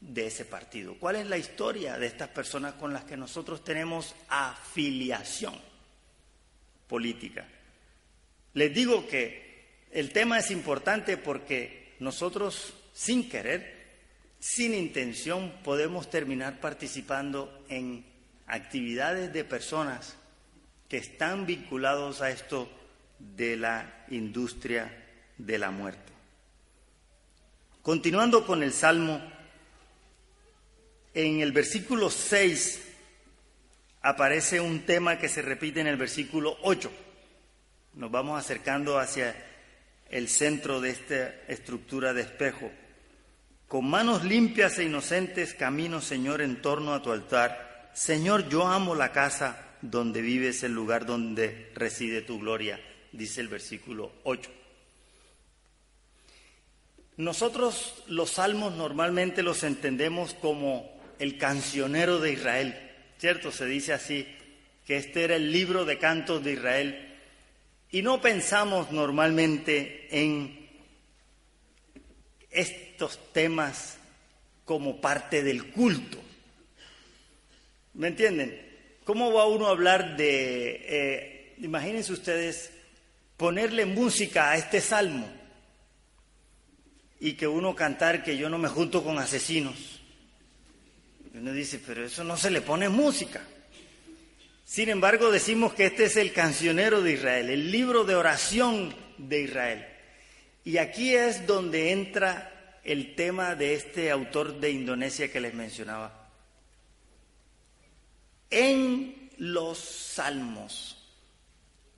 de 0.00 0.26
ese 0.26 0.44
partido, 0.44 0.96
cuál 0.98 1.16
es 1.16 1.26
la 1.26 1.38
historia 1.38 1.98
de 1.98 2.06
estas 2.06 2.28
personas 2.28 2.74
con 2.74 2.92
las 2.92 3.04
que 3.04 3.16
nosotros 3.16 3.64
tenemos 3.64 4.14
afiliación 4.28 5.54
política. 6.86 7.46
Les 8.54 8.72
digo 8.72 9.06
que 9.06 9.86
el 9.90 10.12
tema 10.12 10.38
es 10.38 10.50
importante 10.50 11.16
porque 11.16 11.94
nosotros, 12.00 12.74
sin 12.92 13.28
querer, 13.28 13.76
sin 14.38 14.72
intención 14.74 15.52
podemos 15.64 16.08
terminar 16.08 16.60
participando 16.60 17.64
en 17.68 18.04
actividades 18.46 19.32
de 19.32 19.44
personas 19.44 20.16
que 20.88 20.96
están 20.96 21.46
vinculados 21.46 22.22
a 22.22 22.30
esto 22.30 22.68
de 23.18 23.56
la 23.56 24.04
industria 24.08 25.06
de 25.36 25.58
la 25.58 25.70
muerte. 25.70 26.12
Continuando 27.82 28.46
con 28.46 28.62
el 28.62 28.72
Salmo, 28.72 29.20
en 31.14 31.40
el 31.40 31.52
versículo 31.52 32.10
6 32.10 32.84
aparece 34.02 34.60
un 34.60 34.80
tema 34.80 35.18
que 35.18 35.28
se 35.28 35.42
repite 35.42 35.80
en 35.80 35.86
el 35.86 35.96
versículo 35.96 36.56
8. 36.62 36.90
Nos 37.94 38.10
vamos 38.10 38.38
acercando 38.38 38.98
hacia 38.98 39.34
el 40.10 40.28
centro 40.28 40.80
de 40.80 40.90
esta 40.90 41.34
estructura 41.48 42.14
de 42.14 42.22
espejo. 42.22 42.70
Con 43.66 43.88
manos 43.88 44.24
limpias 44.24 44.78
e 44.78 44.84
inocentes 44.84 45.52
camino, 45.52 46.00
Señor, 46.00 46.40
en 46.40 46.62
torno 46.62 46.94
a 46.94 47.02
tu 47.02 47.12
altar. 47.12 47.90
Señor, 47.92 48.48
yo 48.48 48.66
amo 48.66 48.94
la 48.94 49.12
casa 49.12 49.67
donde 49.82 50.22
vives, 50.22 50.62
el 50.62 50.72
lugar 50.72 51.06
donde 51.06 51.70
reside 51.74 52.22
tu 52.22 52.38
gloria, 52.38 52.80
dice 53.12 53.40
el 53.40 53.48
versículo 53.48 54.12
8. 54.24 54.50
Nosotros 57.16 58.04
los 58.06 58.30
salmos 58.30 58.74
normalmente 58.74 59.42
los 59.42 59.64
entendemos 59.64 60.34
como 60.34 60.88
el 61.18 61.36
cancionero 61.36 62.20
de 62.20 62.32
Israel, 62.32 62.78
¿cierto? 63.18 63.50
Se 63.50 63.66
dice 63.66 63.92
así, 63.92 64.26
que 64.86 64.96
este 64.96 65.24
era 65.24 65.36
el 65.36 65.50
libro 65.50 65.84
de 65.84 65.98
cantos 65.98 66.44
de 66.44 66.52
Israel. 66.52 67.16
Y 67.90 68.02
no 68.02 68.20
pensamos 68.20 68.92
normalmente 68.92 70.08
en 70.10 70.68
estos 72.50 73.18
temas 73.32 73.98
como 74.64 75.00
parte 75.00 75.42
del 75.42 75.72
culto. 75.72 76.18
¿Me 77.94 78.08
entienden? 78.08 78.67
¿Cómo 79.08 79.32
va 79.32 79.46
uno 79.46 79.68
a 79.68 79.70
hablar 79.70 80.18
de, 80.18 80.84
eh, 80.86 81.54
imagínense 81.60 82.12
ustedes, 82.12 82.70
ponerle 83.38 83.86
música 83.86 84.50
a 84.50 84.58
este 84.58 84.82
salmo 84.82 85.26
y 87.18 87.32
que 87.32 87.48
uno 87.48 87.74
cantar 87.74 88.22
que 88.22 88.36
yo 88.36 88.50
no 88.50 88.58
me 88.58 88.68
junto 88.68 89.02
con 89.02 89.18
asesinos? 89.18 90.02
Uno 91.32 91.54
dice, 91.54 91.80
pero 91.86 92.04
eso 92.04 92.22
no 92.22 92.36
se 92.36 92.50
le 92.50 92.60
pone 92.60 92.90
música. 92.90 93.40
Sin 94.66 94.90
embargo, 94.90 95.30
decimos 95.30 95.72
que 95.72 95.86
este 95.86 96.04
es 96.04 96.18
el 96.18 96.34
cancionero 96.34 97.00
de 97.00 97.12
Israel, 97.14 97.48
el 97.48 97.72
libro 97.72 98.04
de 98.04 98.14
oración 98.14 98.94
de 99.16 99.40
Israel. 99.40 99.86
Y 100.66 100.76
aquí 100.76 101.14
es 101.14 101.46
donde 101.46 101.92
entra 101.92 102.78
el 102.84 103.14
tema 103.14 103.54
de 103.54 103.72
este 103.72 104.10
autor 104.10 104.60
de 104.60 104.70
Indonesia 104.70 105.32
que 105.32 105.40
les 105.40 105.54
mencionaba. 105.54 106.17
En 108.50 109.30
los 109.38 109.78
salmos, 109.78 110.96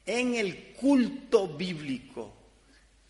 en 0.05 0.35
el 0.35 0.75
culto 0.75 1.49
bíblico, 1.49 2.35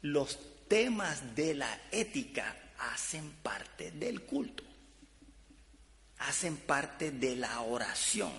los 0.03 0.39
temas 0.69 1.35
de 1.35 1.55
la 1.55 1.81
ética 1.91 2.57
hacen 2.79 3.31
parte 3.43 3.91
del 3.93 4.23
culto, 4.23 4.63
hacen 6.19 6.57
parte 6.57 7.11
de 7.11 7.37
la 7.37 7.61
oración. 7.63 8.33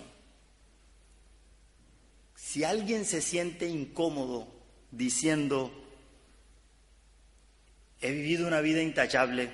Si 2.35 2.63
alguien 2.63 3.05
se 3.05 3.21
siente 3.21 3.67
incómodo 3.67 4.47
diciendo, 4.91 5.71
he 8.01 8.11
vivido 8.11 8.47
una 8.47 8.61
vida 8.61 8.81
intachable, 8.81 9.51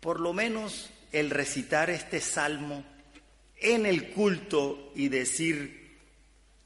por 0.00 0.20
lo 0.20 0.32
menos 0.32 0.90
el 1.12 1.30
recitar 1.30 1.90
este 1.90 2.20
salmo 2.20 2.84
en 3.60 3.86
el 3.86 4.10
culto 4.10 4.92
y 4.94 5.08
decir, 5.08 5.98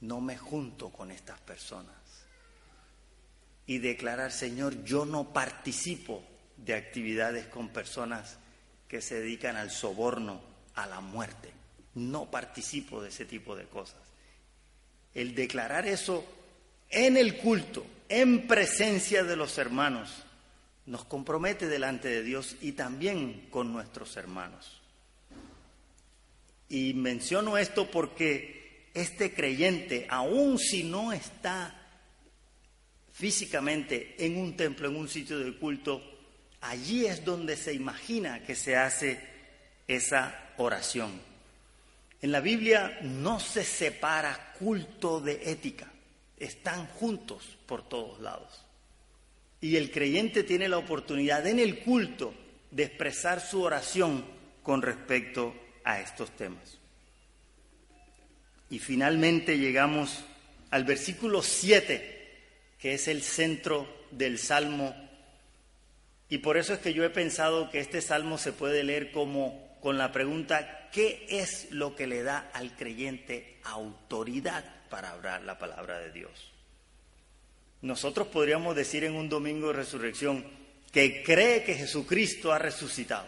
no 0.01 0.21
me 0.21 0.37
junto 0.37 0.91
con 0.91 1.11
estas 1.11 1.41
personas. 1.41 1.95
Y 3.67 3.79
declarar, 3.79 4.31
Señor, 4.31 4.85
yo 4.85 5.05
no 5.05 5.33
participo 5.33 6.23
de 6.57 6.75
actividades 6.75 7.47
con 7.47 7.71
personas 7.71 8.39
que 8.89 9.01
se 9.01 9.21
dedican 9.21 9.57
al 9.57 9.71
soborno, 9.71 10.41
a 10.75 10.87
la 10.87 11.01
muerte. 11.01 11.51
No 11.95 12.31
participo 12.31 13.03
de 13.03 13.09
ese 13.09 13.25
tipo 13.25 13.57
de 13.57 13.65
cosas. 13.65 14.01
El 15.15 15.35
declarar 15.35 15.87
eso 15.87 16.25
en 16.91 17.17
el 17.17 17.39
culto, 17.39 17.87
en 18.09 18.47
presencia 18.47 19.25
de 19.25 19.37
los 19.37 19.59
hermanos, 19.59 20.11
nos 20.87 21.05
compromete 21.05 21.67
delante 21.67 22.09
de 22.09 22.23
Dios 22.23 22.57
y 22.61 22.73
también 22.73 23.49
con 23.51 23.73
nuestros 23.73 24.17
hermanos. 24.17 24.83
Y 26.69 26.95
menciono 26.95 27.59
esto 27.59 27.91
porque 27.91 28.89
este 28.95 29.35
creyente, 29.35 30.07
aun 30.09 30.59
si 30.59 30.85
no 30.85 31.13
está 31.13 31.81
físicamente 33.13 34.15
en 34.19 34.37
un 34.37 34.57
templo, 34.57 34.89
en 34.89 34.97
un 34.97 35.09
sitio 35.09 35.39
de 35.39 35.57
culto, 35.57 36.03
allí 36.61 37.07
es 37.07 37.25
donde 37.25 37.57
se 37.57 37.75
imagina 37.75 38.43
que 38.43 38.55
se 38.55 38.77
hace 38.77 39.21
esa 39.87 40.53
oración. 40.57 41.21
En 42.23 42.33
la 42.33 42.41
Biblia 42.41 42.99
no 43.03 43.39
se 43.39 43.65
separa 43.65 44.55
culto 44.59 45.21
de 45.21 45.51
ética, 45.51 45.93
están 46.39 46.87
juntos 46.87 47.59
por 47.67 47.87
todos 47.89 48.21
lados. 48.21 48.65
Y 49.61 49.77
el 49.77 49.91
creyente 49.91 50.43
tiene 50.43 50.69
la 50.69 50.79
oportunidad 50.79 51.47
en 51.47 51.59
el 51.59 51.81
culto 51.81 52.35
de 52.71 52.85
expresar 52.85 53.41
su 53.41 53.63
oración 53.63 54.25
con 54.63 54.83
respecto 54.83 55.55
a 55.85 56.01
estos 56.01 56.31
temas. 56.37 56.79
Y 58.71 58.79
finalmente 58.79 59.59
llegamos 59.59 60.25
al 60.71 60.85
versículo 60.85 61.43
7, 61.43 62.41
que 62.79 62.95
es 62.95 63.09
el 63.09 63.23
centro 63.23 63.87
del 64.11 64.39
salmo. 64.39 64.95
Y 66.29 66.39
por 66.39 66.57
eso 66.57 66.75
es 66.75 66.81
que 66.81 66.95
yo 66.95 67.05
he 67.05 67.11
pensado 67.11 67.71
que 67.71 67.81
este 67.81 68.01
salmo 68.01 68.39
se 68.39 68.53
puede 68.53 68.83
leer 68.83 69.13
como 69.13 69.79
con 69.81 69.99
la 69.99 70.11
pregunta, 70.11 70.89
¿qué 70.91 71.27
es 71.29 71.71
lo 71.71 71.95
que 71.95 72.07
le 72.07 72.23
da 72.23 72.51
al 72.55 72.75
creyente 72.75 73.59
autoridad 73.65 74.65
para 74.89 75.11
hablar 75.11 75.43
la 75.43 75.59
palabra 75.59 75.99
de 75.99 76.11
Dios? 76.11 76.55
nosotros 77.85 78.29
podríamos 78.29 78.75
decir 78.75 79.05
en 79.05 79.15
un 79.15 79.29
domingo 79.29 79.69
de 79.69 79.75
resurrección 79.75 80.43
que 80.91 81.23
cree 81.23 81.65
que 81.65 81.75
Jesucristo 81.75 82.51
ha 82.51 82.59
resucitado, 82.59 83.27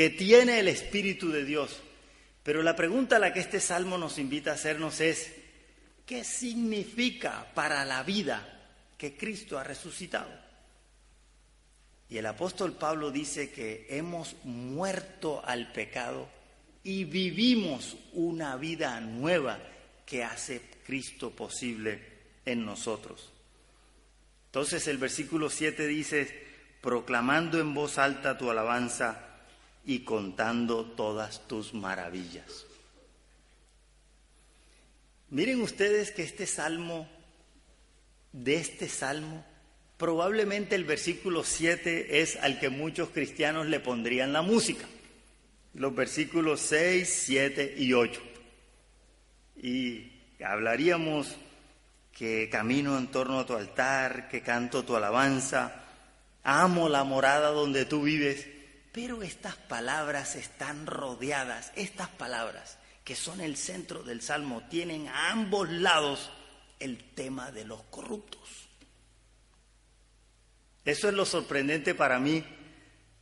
que 0.00 0.08
tiene 0.08 0.60
el 0.60 0.68
Espíritu 0.68 1.28
de 1.28 1.44
Dios. 1.44 1.78
Pero 2.42 2.62
la 2.62 2.74
pregunta 2.74 3.16
a 3.16 3.18
la 3.18 3.34
que 3.34 3.40
este 3.40 3.60
salmo 3.60 3.98
nos 3.98 4.16
invita 4.16 4.50
a 4.50 4.54
hacernos 4.54 4.98
es, 5.02 5.30
¿qué 6.06 6.24
significa 6.24 7.52
para 7.52 7.84
la 7.84 8.02
vida 8.02 8.62
que 8.96 9.14
Cristo 9.14 9.58
ha 9.58 9.62
resucitado? 9.62 10.30
Y 12.08 12.16
el 12.16 12.24
apóstol 12.24 12.72
Pablo 12.72 13.10
dice 13.10 13.50
que 13.50 13.88
hemos 13.90 14.36
muerto 14.44 15.42
al 15.44 15.70
pecado 15.70 16.30
y 16.82 17.04
vivimos 17.04 17.98
una 18.14 18.56
vida 18.56 18.98
nueva 19.02 19.58
que 20.06 20.24
hace 20.24 20.62
Cristo 20.86 21.28
posible 21.28 22.00
en 22.46 22.64
nosotros. 22.64 23.30
Entonces 24.46 24.88
el 24.88 24.96
versículo 24.96 25.50
7 25.50 25.86
dice, 25.86 26.46
proclamando 26.80 27.60
en 27.60 27.74
voz 27.74 27.98
alta 27.98 28.38
tu 28.38 28.50
alabanza 28.50 29.26
y 29.84 30.00
contando 30.00 30.84
todas 30.84 31.46
tus 31.46 31.74
maravillas. 31.74 32.66
Miren 35.30 35.62
ustedes 35.62 36.10
que 36.10 36.22
este 36.22 36.46
salmo, 36.46 37.08
de 38.32 38.56
este 38.56 38.88
salmo, 38.88 39.44
probablemente 39.96 40.74
el 40.74 40.84
versículo 40.84 41.44
7 41.44 42.20
es 42.20 42.36
al 42.36 42.58
que 42.58 42.68
muchos 42.68 43.10
cristianos 43.10 43.66
le 43.66 43.80
pondrían 43.80 44.32
la 44.32 44.42
música. 44.42 44.86
Los 45.74 45.94
versículos 45.94 46.60
6, 46.62 47.22
7 47.26 47.74
y 47.78 47.92
8. 47.92 48.20
Y 49.62 50.10
hablaríamos 50.44 51.36
que 52.12 52.48
camino 52.50 52.98
en 52.98 53.06
torno 53.08 53.40
a 53.40 53.46
tu 53.46 53.54
altar, 53.54 54.28
que 54.28 54.42
canto 54.42 54.84
tu 54.84 54.96
alabanza, 54.96 55.84
amo 56.42 56.88
la 56.88 57.04
morada 57.04 57.50
donde 57.50 57.84
tú 57.84 58.02
vives, 58.02 58.46
pero 58.92 59.22
estas 59.22 59.56
palabras 59.56 60.36
están 60.36 60.86
rodeadas, 60.86 61.72
estas 61.76 62.08
palabras 62.08 62.78
que 63.04 63.16
son 63.16 63.40
el 63.40 63.56
centro 63.56 64.02
del 64.02 64.22
Salmo, 64.22 64.62
tienen 64.68 65.08
a 65.08 65.30
ambos 65.30 65.68
lados 65.68 66.30
el 66.78 66.98
tema 67.14 67.50
de 67.50 67.64
los 67.64 67.82
corruptos. 67.84 68.40
Eso 70.84 71.08
es 71.08 71.14
lo 71.14 71.24
sorprendente 71.24 71.94
para 71.94 72.18
mí 72.18 72.44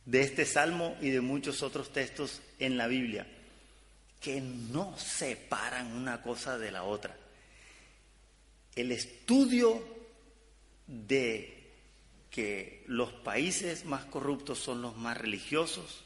de 0.05 0.21
este 0.21 0.45
Salmo 0.45 0.95
y 1.01 1.09
de 1.09 1.21
muchos 1.21 1.61
otros 1.61 1.91
textos 1.91 2.41
en 2.57 2.77
la 2.77 2.87
Biblia, 2.87 3.27
que 4.19 4.41
no 4.41 4.97
separan 4.97 5.87
una 5.93 6.21
cosa 6.21 6.57
de 6.57 6.71
la 6.71 6.83
otra. 6.83 7.15
El 8.75 8.91
estudio 8.91 9.83
de 10.87 11.58
que 12.29 12.83
los 12.87 13.11
países 13.11 13.85
más 13.85 14.05
corruptos 14.05 14.59
son 14.59 14.81
los 14.81 14.95
más 14.97 15.17
religiosos 15.17 16.03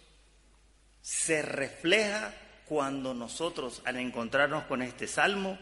se 1.04 1.42
refleja 1.42 2.34
cuando 2.66 3.14
nosotros, 3.14 3.82
al 3.86 3.98
encontrarnos 3.98 4.64
con 4.64 4.82
este 4.82 5.06
salmo, 5.06 5.60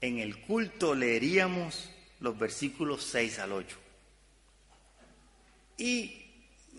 en 0.00 0.18
el 0.18 0.40
culto 0.40 0.96
leeríamos 0.96 1.88
los 2.18 2.36
versículos 2.36 3.04
6 3.04 3.38
al 3.38 3.52
8. 3.52 3.78
Y 5.78 6.26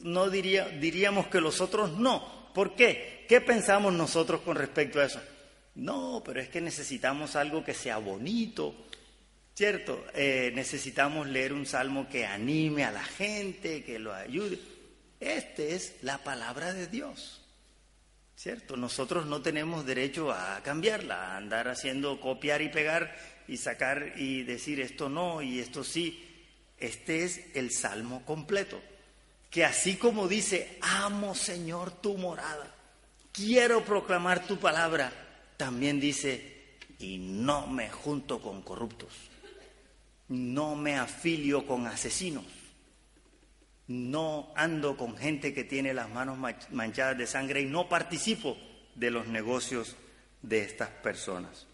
no 0.04 0.30
diría, 0.30 0.67
diríamos 0.67 1.28
que 1.28 1.39
los 1.39 1.62
otros 1.62 1.98
no. 1.98 2.52
¿Por 2.54 2.76
qué? 2.76 3.26
¿Qué 3.30 3.39
pensamos 3.39 3.93
nosotros 3.93 4.41
con 4.41 4.58
respecto 4.58 5.00
a 5.00 5.06
eso? 5.06 5.22
No, 5.76 6.22
pero 6.24 6.41
es 6.41 6.50
que 6.50 6.60
necesitamos 6.60 7.38
algo 7.38 7.63
que 7.63 7.74
sea 7.74 7.98
bonito, 7.98 8.76
¿cierto? 9.56 10.06
Eh, 10.13 10.52
necesitamos 10.54 11.28
leer 11.28 11.54
un 11.54 11.66
salmo 11.66 12.08
que 12.10 12.26
anime 12.26 12.84
a 12.84 12.92
la 12.92 13.04
gente, 13.04 13.84
que 13.84 14.00
lo 14.00 14.13
ayude. 14.13 14.60
Este 15.20 15.76
es 15.76 15.96
la 16.02 16.18
palabra 16.20 16.74
de 16.74 16.88
Dios. 16.88 17.42
¿Cierto? 18.36 18.76
Nosotros 18.76 19.26
no 19.26 19.42
tenemos 19.42 19.86
derecho 19.86 20.32
a 20.32 20.62
cambiarla, 20.63 21.34
a 21.34 21.38
andar 21.38 21.68
haciendo 21.68 22.20
copiar 22.20 22.62
y 22.62 22.70
pegar 22.70 23.16
y 23.48 23.58
sacar 23.58 24.13
y 24.18 24.44
decir 24.44 24.82
esto 24.82 25.08
no 25.08 25.42
y 25.42 25.60
esto 25.60 25.84
sí. 25.84 26.30
Este 26.78 27.24
es 27.24 27.42
el 27.54 27.72
salmo 27.72 28.26
completo, 28.26 28.82
que 29.50 29.63
así 29.63 29.96
como 29.96 30.28
dice, 30.28 30.78
amo 30.82 31.36
Señor 31.36 31.92
tu 32.02 32.18
morada, 32.18 32.76
quiero 33.32 33.86
proclamar 33.86 34.46
tu 34.46 34.58
palabra, 34.58 35.13
también 35.56 36.02
dice, 36.02 36.76
y 37.00 37.18
no 37.20 37.68
me 37.68 37.89
junto 37.89 38.42
con 38.42 38.62
corruptos, 38.63 39.13
no 40.30 40.76
me 40.76 40.98
afilio 40.98 41.66
con 41.66 41.88
asesinos 41.88 42.46
no 43.88 44.52
ando 44.56 44.96
con 44.96 45.18
gente 45.18 45.54
que 45.54 45.64
tiene 45.64 45.94
las 45.94 46.10
manos 46.10 46.38
manchadas 46.72 47.18
de 47.18 47.28
sangre 47.28 47.62
y 47.62 47.66
no 47.66 47.90
participo 47.90 48.58
de 48.96 49.12
los 49.12 49.28
negocios 49.28 49.96
de 50.42 50.64
estas 50.64 50.90
personas. 50.90 51.68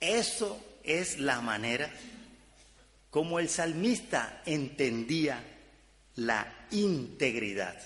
Eso 0.00 0.62
es 0.84 1.18
la 1.18 1.40
manera 1.40 1.90
como 3.10 3.38
el 3.38 3.48
salmista 3.48 4.42
entendía 4.46 5.42
la 6.16 6.66
integridad 6.70 7.76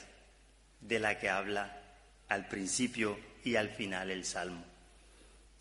de 0.80 0.98
la 0.98 1.18
que 1.18 1.30
habla 1.30 1.80
al 2.28 2.46
principio 2.48 3.18
y 3.42 3.56
al 3.56 3.70
final 3.70 4.10
el 4.10 4.24
Salmo. 4.24 4.64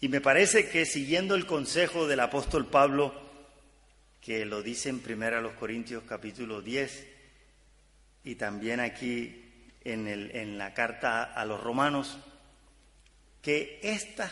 Y 0.01 0.09
me 0.09 0.19
parece 0.19 0.67
que 0.67 0.85
siguiendo 0.85 1.35
el 1.35 1.45
consejo 1.45 2.07
del 2.07 2.19
apóstol 2.19 2.67
Pablo, 2.67 3.13
que 4.23 4.45
lo 4.45 4.63
dice 4.63 4.87
en 4.87 5.01
primera 5.01 5.41
los 5.41 5.53
Corintios 5.53 6.03
capítulo 6.07 6.61
10 6.61 7.07
y 8.23 8.35
también 8.35 8.79
aquí 8.79 9.43
en, 9.83 10.07
el, 10.07 10.31
en 10.33 10.57
la 10.57 10.73
carta 10.73 11.23
a 11.23 11.43
los 11.43 11.61
romanos, 11.61 12.17
que 13.41 13.81
estas 13.83 14.31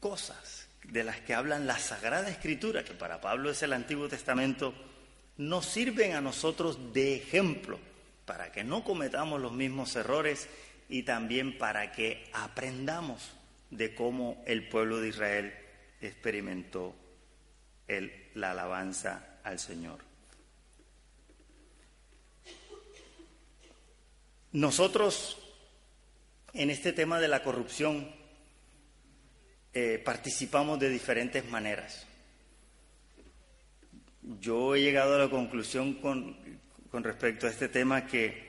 cosas 0.00 0.68
de 0.84 1.04
las 1.04 1.20
que 1.20 1.34
hablan 1.34 1.66
la 1.66 1.78
Sagrada 1.78 2.30
Escritura, 2.30 2.84
que 2.84 2.94
para 2.94 3.20
Pablo 3.20 3.50
es 3.50 3.62
el 3.62 3.74
Antiguo 3.74 4.08
Testamento, 4.08 4.72
nos 5.36 5.66
sirven 5.66 6.14
a 6.14 6.22
nosotros 6.22 6.94
de 6.94 7.16
ejemplo 7.16 7.78
para 8.24 8.50
que 8.50 8.64
no 8.64 8.82
cometamos 8.82 9.42
los 9.42 9.52
mismos 9.52 9.94
errores 9.94 10.48
y 10.88 11.02
también 11.02 11.58
para 11.58 11.92
que 11.92 12.30
aprendamos 12.32 13.30
de 13.70 13.94
cómo 13.94 14.42
el 14.46 14.66
pueblo 14.68 15.00
de 15.00 15.08
Israel 15.08 15.54
experimentó 16.00 16.94
la 18.34 18.50
alabanza 18.50 19.40
al 19.42 19.58
Señor. 19.58 19.98
Nosotros, 24.52 25.38
en 26.52 26.70
este 26.70 26.92
tema 26.92 27.20
de 27.20 27.28
la 27.28 27.42
corrupción, 27.42 28.10
eh, 29.72 30.00
participamos 30.04 30.78
de 30.78 30.88
diferentes 30.90 31.48
maneras. 31.48 32.06
Yo 34.40 34.74
he 34.74 34.82
llegado 34.82 35.14
a 35.14 35.18
la 35.18 35.30
conclusión 35.30 35.94
con, 35.94 36.36
con 36.90 37.04
respecto 37.04 37.46
a 37.46 37.50
este 37.50 37.68
tema 37.68 38.06
que 38.06 38.46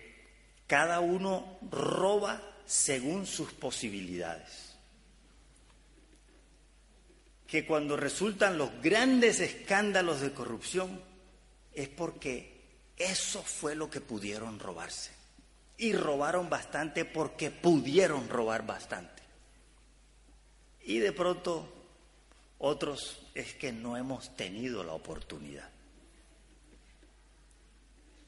cada 0.67 0.99
uno 0.99 1.59
roba 1.69 2.41
según 2.65 3.25
sus 3.25 3.53
posibilidades 3.53 4.68
que 7.49 7.65
cuando 7.65 7.97
resultan 7.97 8.57
los 8.57 8.69
grandes 8.81 9.39
escándalos 9.39 10.21
de 10.21 10.31
corrupción 10.31 11.01
es 11.73 11.89
porque 11.89 12.59
eso 12.95 13.41
fue 13.41 13.75
lo 13.75 13.89
que 13.89 14.01
pudieron 14.01 14.59
robarse. 14.59 15.11
Y 15.77 15.93
robaron 15.93 16.49
bastante 16.49 17.05
porque 17.05 17.49
pudieron 17.49 18.29
robar 18.29 18.67
bastante. 18.67 19.23
Y 20.83 20.99
de 20.99 21.11
pronto 21.11 21.73
otros 22.59 23.21
es 23.33 23.55
que 23.55 23.71
no 23.71 23.97
hemos 23.97 24.35
tenido 24.35 24.83
la 24.83 24.93
oportunidad. 24.93 25.69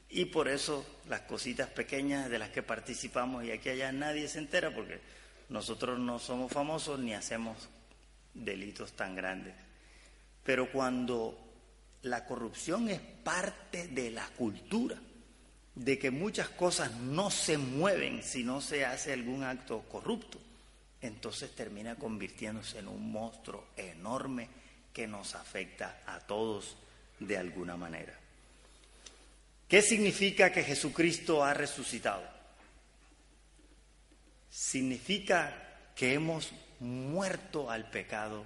Y 0.08 0.24
por 0.26 0.48
eso 0.48 0.84
las 1.08 1.20
cositas 1.22 1.68
pequeñas 1.70 2.28
de 2.28 2.38
las 2.38 2.48
que 2.50 2.62
participamos 2.62 3.44
y 3.44 3.52
aquí 3.52 3.68
allá 3.68 3.92
nadie 3.92 4.26
se 4.28 4.38
entera 4.38 4.74
porque 4.74 5.00
nosotros 5.48 5.98
no 5.98 6.18
somos 6.18 6.50
famosos 6.50 6.98
ni 6.98 7.14
hacemos 7.14 7.68
delitos 8.34 8.92
tan 8.92 9.14
grandes. 9.14 9.54
Pero 10.44 10.70
cuando 10.70 11.38
la 12.02 12.24
corrupción 12.24 12.88
es 12.88 13.00
parte 13.00 13.88
de 13.88 14.10
la 14.10 14.26
cultura, 14.28 14.96
de 15.74 15.98
que 15.98 16.10
muchas 16.10 16.48
cosas 16.50 16.92
no 16.92 17.30
se 17.30 17.56
mueven 17.56 18.22
si 18.22 18.44
no 18.44 18.60
se 18.60 18.84
hace 18.84 19.12
algún 19.12 19.42
acto 19.42 19.80
corrupto, 19.88 20.38
entonces 21.00 21.54
termina 21.54 21.96
convirtiéndose 21.96 22.78
en 22.78 22.88
un 22.88 23.10
monstruo 23.10 23.66
enorme 23.76 24.48
que 24.92 25.06
nos 25.06 25.34
afecta 25.34 26.02
a 26.06 26.20
todos 26.20 26.76
de 27.18 27.38
alguna 27.38 27.76
manera. 27.76 28.18
¿Qué 29.66 29.80
significa 29.80 30.52
que 30.52 30.62
Jesucristo 30.62 31.42
ha 31.42 31.54
resucitado? 31.54 32.22
Significa 34.50 35.90
que 35.96 36.12
hemos 36.12 36.52
muerto 36.82 37.70
al 37.70 37.88
pecado 37.88 38.44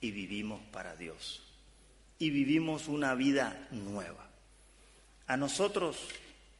y 0.00 0.12
vivimos 0.12 0.60
para 0.72 0.96
Dios. 0.96 1.42
Y 2.18 2.30
vivimos 2.30 2.88
una 2.88 3.14
vida 3.14 3.66
nueva. 3.72 4.28
A 5.26 5.36
nosotros, 5.36 5.98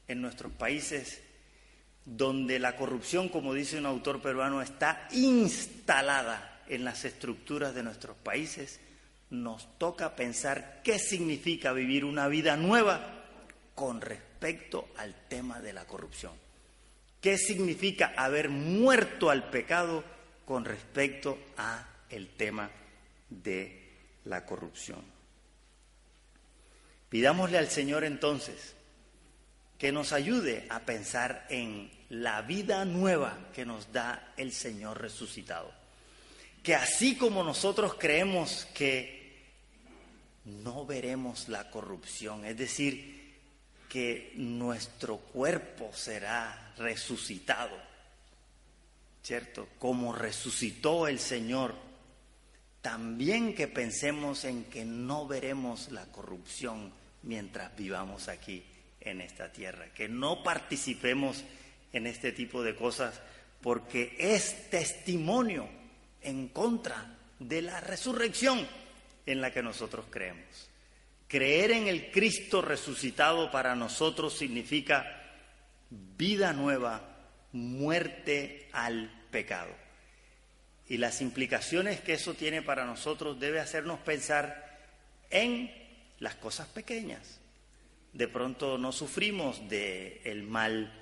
en 0.09 0.21
nuestros 0.21 0.53
países, 0.53 1.23
donde 2.05 2.59
la 2.59 2.77
corrupción, 2.77 3.29
como 3.29 3.55
dice 3.55 3.79
un 3.79 3.87
autor 3.87 4.21
peruano, 4.21 4.61
está 4.61 5.09
instalada 5.13 6.63
en 6.69 6.85
las 6.85 7.05
estructuras 7.05 7.75
de 7.75 7.85
nuestros 7.85 8.17
países, 8.17 8.81
nos 9.31 9.79
toca 9.79 10.17
pensar 10.17 10.81
qué 10.83 10.99
significa 10.99 11.73
vivir 11.73 12.05
una 12.05 12.29
vida 12.29 12.57
nueva 12.57 13.25
con 13.75 14.01
respecto 14.01 14.89
al 14.97 15.15
tema 15.29 15.61
de 15.61 15.73
la 15.73 15.87
corrupción. 15.87 16.33
¿Qué 17.21 17.39
significa 17.39 18.13
haber 18.17 18.49
muerto 18.49 19.31
al 19.31 19.49
pecado 19.49 20.05
con 20.45 20.65
respecto 20.65 21.39
a 21.57 21.87
el 22.11 22.29
tema 22.31 22.71
de 23.29 23.91
la 24.25 24.45
corrupción. 24.45 25.03
Pidámosle 27.09 27.59
al 27.59 27.69
Señor 27.69 28.05
entonces 28.05 28.75
que 29.79 29.93
nos 29.93 30.13
ayude 30.13 30.67
a 30.71 30.81
pensar 30.81 31.47
en 31.51 31.91
la 32.09 32.43
vida 32.43 32.85
nueva 32.85 33.51
que 33.53 33.67
nos 33.67 33.93
da 33.93 34.33
el 34.37 34.53
Señor 34.53 35.01
resucitado. 35.01 35.73
Que 36.63 36.75
así 36.75 37.17
como 37.17 37.43
nosotros 37.43 37.95
creemos 37.99 38.67
que 38.75 39.23
no 40.45 40.87
veremos 40.87 41.49
la 41.49 41.71
corrupción, 41.71 42.45
es 42.45 42.57
decir, 42.57 43.35
que 43.89 44.33
nuestro 44.37 45.19
cuerpo 45.19 45.91
será 45.93 46.73
resucitado, 46.79 47.77
¿cierto? 49.23 49.69
Como 49.79 50.13
resucitó 50.13 51.09
el 51.09 51.19
Señor, 51.19 51.75
también 52.81 53.55
que 53.55 53.69
pensemos 53.69 54.45
en 54.45 54.65
que 54.65 54.85
no 54.85 55.27
veremos 55.27 55.91
la 55.93 56.07
corrupción 56.07 56.93
mientras 57.23 57.75
vivamos 57.77 58.29
aquí 58.29 58.65
en 59.01 59.21
esta 59.21 59.53
tierra, 59.53 59.93
que 59.95 60.09
no 60.09 60.43
participemos 60.43 61.45
en 61.93 62.07
este 62.07 62.33
tipo 62.33 62.63
de 62.63 62.75
cosas 62.75 63.21
porque 63.61 64.17
es 64.19 64.71
testimonio 64.71 65.69
en 66.21 66.49
contra 66.49 67.19
de 67.39 67.63
la 67.63 67.81
resurrección 67.81 68.67
en 69.27 69.41
la 69.41 69.53
que 69.53 69.63
nosotros 69.63 70.07
creemos. 70.11 70.69
Creer 71.29 71.71
en 71.71 71.89
el 71.89 72.11
Cristo 72.11 72.61
resucitado 72.61 73.51
para 73.51 73.75
nosotros 73.75 74.37
significa 74.37 75.21
vida 75.91 76.53
nueva, 76.53 77.12
muerte 77.53 78.69
al 78.73 79.11
pecado. 79.31 79.71
Y 80.89 80.99
las 80.99 81.21
implicaciones 81.21 82.01
que 82.01 82.15
eso 82.15 82.35
tiene 82.35 82.63
para 82.63 82.85
nosotros 82.85 83.39
debe 83.39 83.61
hacernos 83.61 84.01
pensar 84.01 84.79
en 85.31 85.73
las 86.19 86.35
cosas 86.35 86.69
pequeñas. 86.69 87.41
De 88.13 88.29
pronto 88.29 88.77
no 88.79 88.93
sufrimos 88.93 89.69
del 89.69 90.21
el 90.25 90.43
mal 90.43 90.93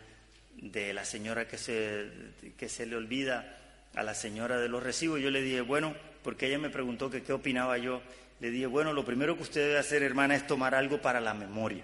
de 0.57 0.92
la 0.92 1.05
señora 1.05 1.48
que 1.48 1.59
se, 1.59 2.09
que 2.57 2.68
se 2.68 2.86
le 2.86 2.96
olvida 2.96 3.57
a 3.94 4.03
la 4.03 4.14
señora 4.14 4.59
de 4.59 4.68
los 4.68 4.82
recibos. 4.82 5.20
Yo 5.20 5.30
le 5.30 5.42
dije, 5.42 5.61
bueno, 5.62 5.94
porque 6.22 6.46
ella 6.46 6.59
me 6.59 6.70
preguntó 6.70 7.11
que 7.11 7.22
qué 7.22 7.32
opinaba 7.32 7.78
yo. 7.78 8.03
Le 8.40 8.51
dije, 8.51 8.66
bueno, 8.66 8.92
lo 8.92 9.05
primero 9.05 9.36
que 9.36 9.42
usted 9.42 9.62
debe 9.62 9.78
hacer, 9.78 10.03
hermana, 10.03 10.36
es 10.36 10.46
tomar 10.46 10.74
algo 10.74 11.01
para 11.01 11.20
la 11.20 11.34
memoria, 11.34 11.82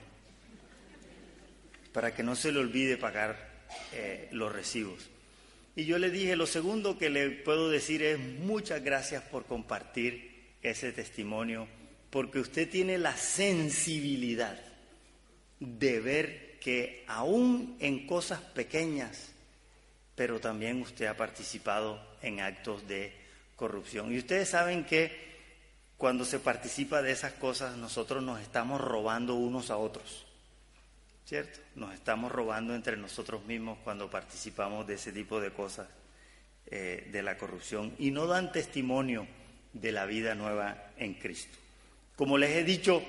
para 1.92 2.14
que 2.14 2.22
no 2.22 2.34
se 2.34 2.52
le 2.52 2.60
olvide 2.60 2.96
pagar 2.96 3.55
eh, 3.92 4.28
los 4.32 4.52
recibos. 4.52 5.08
Y 5.74 5.84
yo 5.84 5.98
le 5.98 6.10
dije, 6.10 6.36
lo 6.36 6.46
segundo 6.46 6.98
que 6.98 7.10
le 7.10 7.30
puedo 7.30 7.68
decir 7.68 8.02
es 8.02 8.18
muchas 8.18 8.82
gracias 8.82 9.22
por 9.24 9.44
compartir 9.44 10.54
ese 10.62 10.92
testimonio, 10.92 11.68
porque 12.10 12.40
usted 12.40 12.68
tiene 12.68 12.98
la 12.98 13.16
sensibilidad 13.16 14.58
de 15.60 16.00
ver 16.00 16.58
que 16.60 17.04
aún 17.06 17.76
en 17.80 18.06
cosas 18.06 18.40
pequeñas, 18.40 19.30
pero 20.14 20.40
también 20.40 20.80
usted 20.80 21.06
ha 21.06 21.16
participado 21.16 22.00
en 22.22 22.40
actos 22.40 22.86
de 22.88 23.12
corrupción. 23.54 24.12
Y 24.12 24.18
ustedes 24.18 24.48
saben 24.48 24.84
que 24.84 25.26
cuando 25.96 26.24
se 26.24 26.38
participa 26.38 27.02
de 27.02 27.12
esas 27.12 27.32
cosas, 27.34 27.76
nosotros 27.76 28.22
nos 28.22 28.40
estamos 28.40 28.80
robando 28.80 29.34
unos 29.34 29.70
a 29.70 29.76
otros, 29.76 30.25
¿cierto? 31.26 31.58
Nos 31.74 31.92
estamos 31.92 32.30
robando 32.30 32.74
entre 32.74 32.96
nosotros 32.96 33.44
mismos 33.44 33.78
cuando 33.82 34.08
participamos 34.08 34.86
de 34.86 34.94
ese 34.94 35.10
tipo 35.10 35.40
de 35.40 35.50
cosas, 35.50 35.88
eh, 36.66 37.08
de 37.10 37.22
la 37.22 37.36
corrupción, 37.36 37.94
y 37.98 38.12
no 38.12 38.26
dan 38.28 38.52
testimonio 38.52 39.26
de 39.72 39.90
la 39.90 40.06
vida 40.06 40.36
nueva 40.36 40.92
en 40.96 41.14
Cristo. 41.14 41.58
Como 42.14 42.38
les 42.38 42.50
he 42.50 42.62
dicho, 42.62 43.02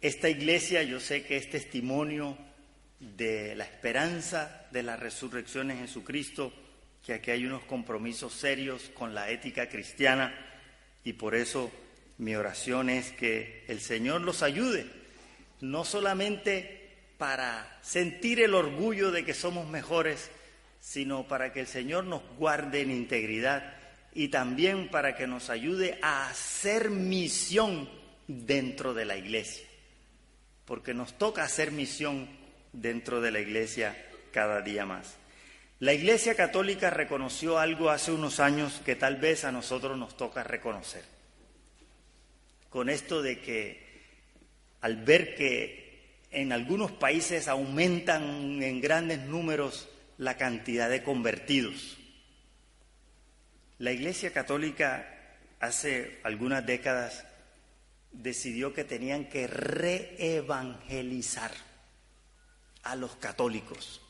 esta 0.00 0.28
iglesia 0.28 0.82
yo 0.82 0.98
sé 0.98 1.24
que 1.24 1.36
es 1.36 1.48
testimonio 1.48 2.36
de 2.98 3.54
la 3.54 3.64
esperanza 3.64 4.66
de 4.72 4.82
la 4.82 4.96
resurrección 4.96 5.70
en 5.70 5.78
Jesucristo, 5.78 6.52
que 7.06 7.14
aquí 7.14 7.30
hay 7.30 7.46
unos 7.46 7.62
compromisos 7.64 8.32
serios 8.32 8.90
con 8.94 9.14
la 9.14 9.30
ética 9.30 9.68
cristiana 9.68 10.34
y 11.04 11.12
por 11.12 11.36
eso 11.36 11.70
mi 12.18 12.34
oración 12.34 12.90
es 12.90 13.12
que 13.12 13.64
el 13.68 13.80
Señor 13.80 14.20
los 14.20 14.42
ayude, 14.42 15.01
no 15.62 15.86
solamente 15.86 16.90
para 17.16 17.78
sentir 17.80 18.40
el 18.40 18.54
orgullo 18.54 19.10
de 19.10 19.24
que 19.24 19.32
somos 19.32 19.66
mejores, 19.66 20.30
sino 20.78 21.26
para 21.26 21.54
que 21.54 21.60
el 21.60 21.66
Señor 21.66 22.04
nos 22.04 22.22
guarde 22.36 22.82
en 22.82 22.90
integridad 22.90 23.76
y 24.12 24.28
también 24.28 24.90
para 24.90 25.16
que 25.16 25.26
nos 25.26 25.48
ayude 25.48 25.98
a 26.02 26.28
hacer 26.28 26.90
misión 26.90 27.88
dentro 28.26 28.92
de 28.92 29.06
la 29.06 29.16
iglesia 29.16 29.72
porque 30.72 30.94
nos 30.94 31.18
toca 31.18 31.42
hacer 31.42 31.70
misión 31.72 32.28
dentro 32.72 33.20
de 33.20 33.30
la 33.30 33.40
Iglesia 33.40 33.94
cada 34.32 34.62
día 34.62 34.86
más. 34.86 35.16
La 35.80 35.92
Iglesia 35.92 36.34
Católica 36.34 36.90
reconoció 36.90 37.58
algo 37.58 37.90
hace 37.90 38.12
unos 38.12 38.40
años 38.40 38.80
que 38.84 38.96
tal 38.96 39.16
vez 39.16 39.44
a 39.44 39.52
nosotros 39.52 39.98
nos 39.98 40.16
toca 40.16 40.44
reconocer. 40.44 41.02
Con 42.70 42.88
esto 42.88 43.20
de 43.20 43.40
que 43.40 43.91
al 44.82 44.96
ver 44.96 45.34
que 45.34 46.18
en 46.30 46.52
algunos 46.52 46.92
países 46.92 47.48
aumentan 47.48 48.62
en 48.62 48.82
grandes 48.82 49.20
números 49.20 49.88
la 50.18 50.36
cantidad 50.36 50.90
de 50.90 51.02
convertidos, 51.02 51.96
la 53.78 53.92
Iglesia 53.92 54.30
Católica 54.32 55.08
hace 55.58 56.20
algunas 56.22 56.64
décadas 56.64 57.24
decidió 58.12 58.72
que 58.72 58.84
tenían 58.84 59.28
que 59.28 59.46
reevangelizar 59.46 61.50
a 62.82 62.94
los 62.94 63.16
católicos 63.16 64.00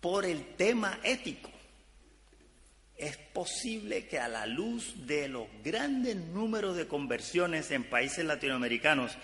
por 0.00 0.24
el 0.24 0.56
tema 0.56 0.98
ético. 1.02 1.50
Es 2.96 3.16
posible 3.16 4.06
que 4.08 4.18
a 4.18 4.28
la 4.28 4.46
luz 4.46 5.06
de 5.06 5.28
los 5.28 5.46
grandes 5.62 6.16
números 6.16 6.76
de 6.76 6.88
conversiones 6.88 7.70
en 7.70 7.84
países 7.84 8.24
latinoamericanos 8.24 9.16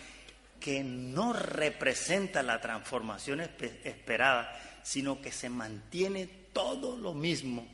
que 0.60 0.82
no 0.82 1.32
representa 1.32 2.42
la 2.42 2.60
transformación 2.60 3.40
esperada, 3.40 4.52
sino 4.82 5.20
que 5.20 5.32
se 5.32 5.48
mantiene 5.48 6.28
todo 6.52 6.96
lo 6.96 7.14
mismo, 7.14 7.66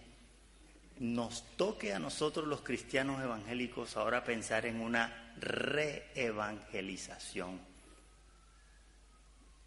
nos 0.99 1.45
toque 1.57 1.95
a 1.95 1.99
nosotros 1.99 2.47
los 2.47 2.61
cristianos 2.61 3.23
evangélicos 3.23 3.97
ahora 3.97 4.23
pensar 4.23 4.67
en 4.67 4.81
una 4.81 5.33
reevangelización 5.39 7.71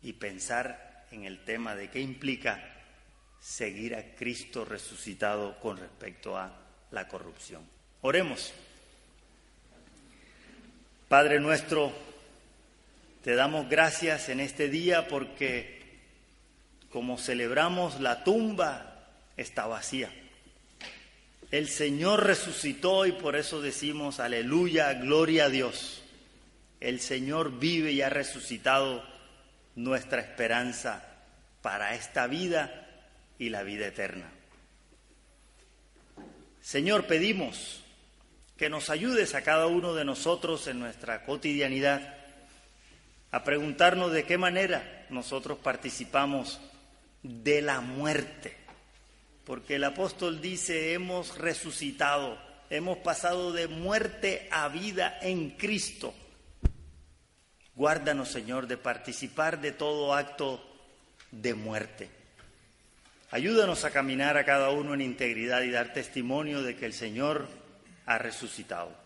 y 0.04 0.14
pensar 0.14 1.08
en 1.12 1.26
el 1.26 1.44
tema 1.44 1.76
de 1.76 1.90
qué 1.90 2.02
implica 2.02 2.64
seguir 3.40 3.96
a 3.96 4.16
Cristo 4.16 4.64
resucitado 4.64 5.60
con 5.60 5.78
respecto 5.78 6.38
a 6.38 6.54
la 6.92 7.08
corrupción. 7.08 7.64
Oremos. 8.02 8.54
Padre 11.08 11.40
nuestro, 11.40 11.92
te 13.24 13.36
damos 13.36 13.70
gracias 13.70 14.30
en 14.30 14.40
este 14.40 14.70
día 14.70 15.08
porque 15.08 15.82
como 16.90 17.18
celebramos 17.18 18.00
la 18.00 18.24
tumba 18.24 19.08
está 19.38 19.66
vacía 19.66 20.12
el 21.54 21.68
Señor 21.68 22.26
resucitó 22.26 23.06
y 23.06 23.12
por 23.12 23.36
eso 23.36 23.62
decimos 23.62 24.20
aleluya, 24.20 24.92
gloria 24.96 25.46
a 25.46 25.50
Dios. 25.50 26.02
El 26.80 27.00
Señor 27.00 27.60
vive 27.60 27.92
y 27.92 28.02
ha 28.02 28.10
resucitado 28.10 29.06
nuestra 29.76 30.20
esperanza 30.20 31.06
para 31.62 31.94
esta 31.94 32.26
vida 32.26 32.90
y 33.38 33.50
la 33.50 33.62
vida 33.62 33.86
eterna. 33.86 34.32
Señor, 36.60 37.06
pedimos 37.06 37.84
que 38.58 38.72
nos 38.72 38.90
ayudes 38.90 39.36
a 39.36 39.44
cada 39.44 39.68
uno 39.68 39.94
de 39.94 40.06
nosotros 40.06 40.66
en 40.66 40.80
nuestra 40.80 41.24
cotidianidad 41.24 42.18
a 43.34 43.44
preguntarnos 43.44 44.14
de 44.14 44.24
qué 44.24 44.38
manera 44.38 45.06
nosotros 45.10 45.58
participamos 45.58 46.62
de 47.22 47.62
la 47.62 47.82
muerte 47.82 48.64
porque 49.46 49.76
el 49.76 49.84
apóstol 49.84 50.42
dice, 50.42 50.94
hemos 50.94 51.38
resucitado, 51.38 52.38
hemos 52.70 53.00
pasado 53.00 53.52
de 53.52 53.68
muerte 53.68 54.48
a 54.52 54.70
vida 54.70 55.18
en 55.22 55.52
Cristo. 55.52 56.14
Guárdanos, 57.76 58.30
Señor, 58.30 58.68
de 58.68 58.78
participar 58.78 59.60
de 59.60 59.74
todo 59.74 60.14
acto 60.14 60.64
de 61.32 61.54
muerte. 61.56 62.10
Ayúdanos 63.32 63.84
a 63.84 63.92
caminar 63.92 64.38
a 64.38 64.46
cada 64.46 64.70
uno 64.70 64.94
en 64.94 65.02
integridad 65.02 65.64
y 65.64 65.72
dar 65.72 65.92
testimonio 65.92 66.62
de 66.62 66.78
que 66.78 66.86
el 66.86 66.94
Señor 66.94 67.48
ha 68.06 68.18
resucitado. 68.18 69.03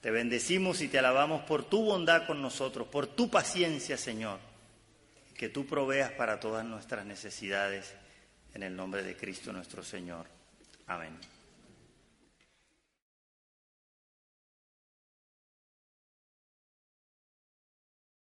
Te 0.00 0.10
bendecimos 0.10 0.80
y 0.80 0.88
te 0.88 0.98
alabamos 0.98 1.42
por 1.42 1.64
tu 1.64 1.84
bondad 1.84 2.26
con 2.26 2.40
nosotros, 2.40 2.88
por 2.88 3.06
tu 3.06 3.30
paciencia, 3.30 3.98
Señor, 3.98 4.38
que 5.36 5.48
tú 5.48 5.66
proveas 5.66 6.12
para 6.12 6.40
todas 6.40 6.64
nuestras 6.64 7.04
necesidades 7.04 7.94
en 8.54 8.62
el 8.62 8.74
nombre 8.74 9.02
de 9.02 9.16
Cristo 9.16 9.52
nuestro 9.52 9.82
Señor. 9.82 10.26
Amén. 10.86 11.16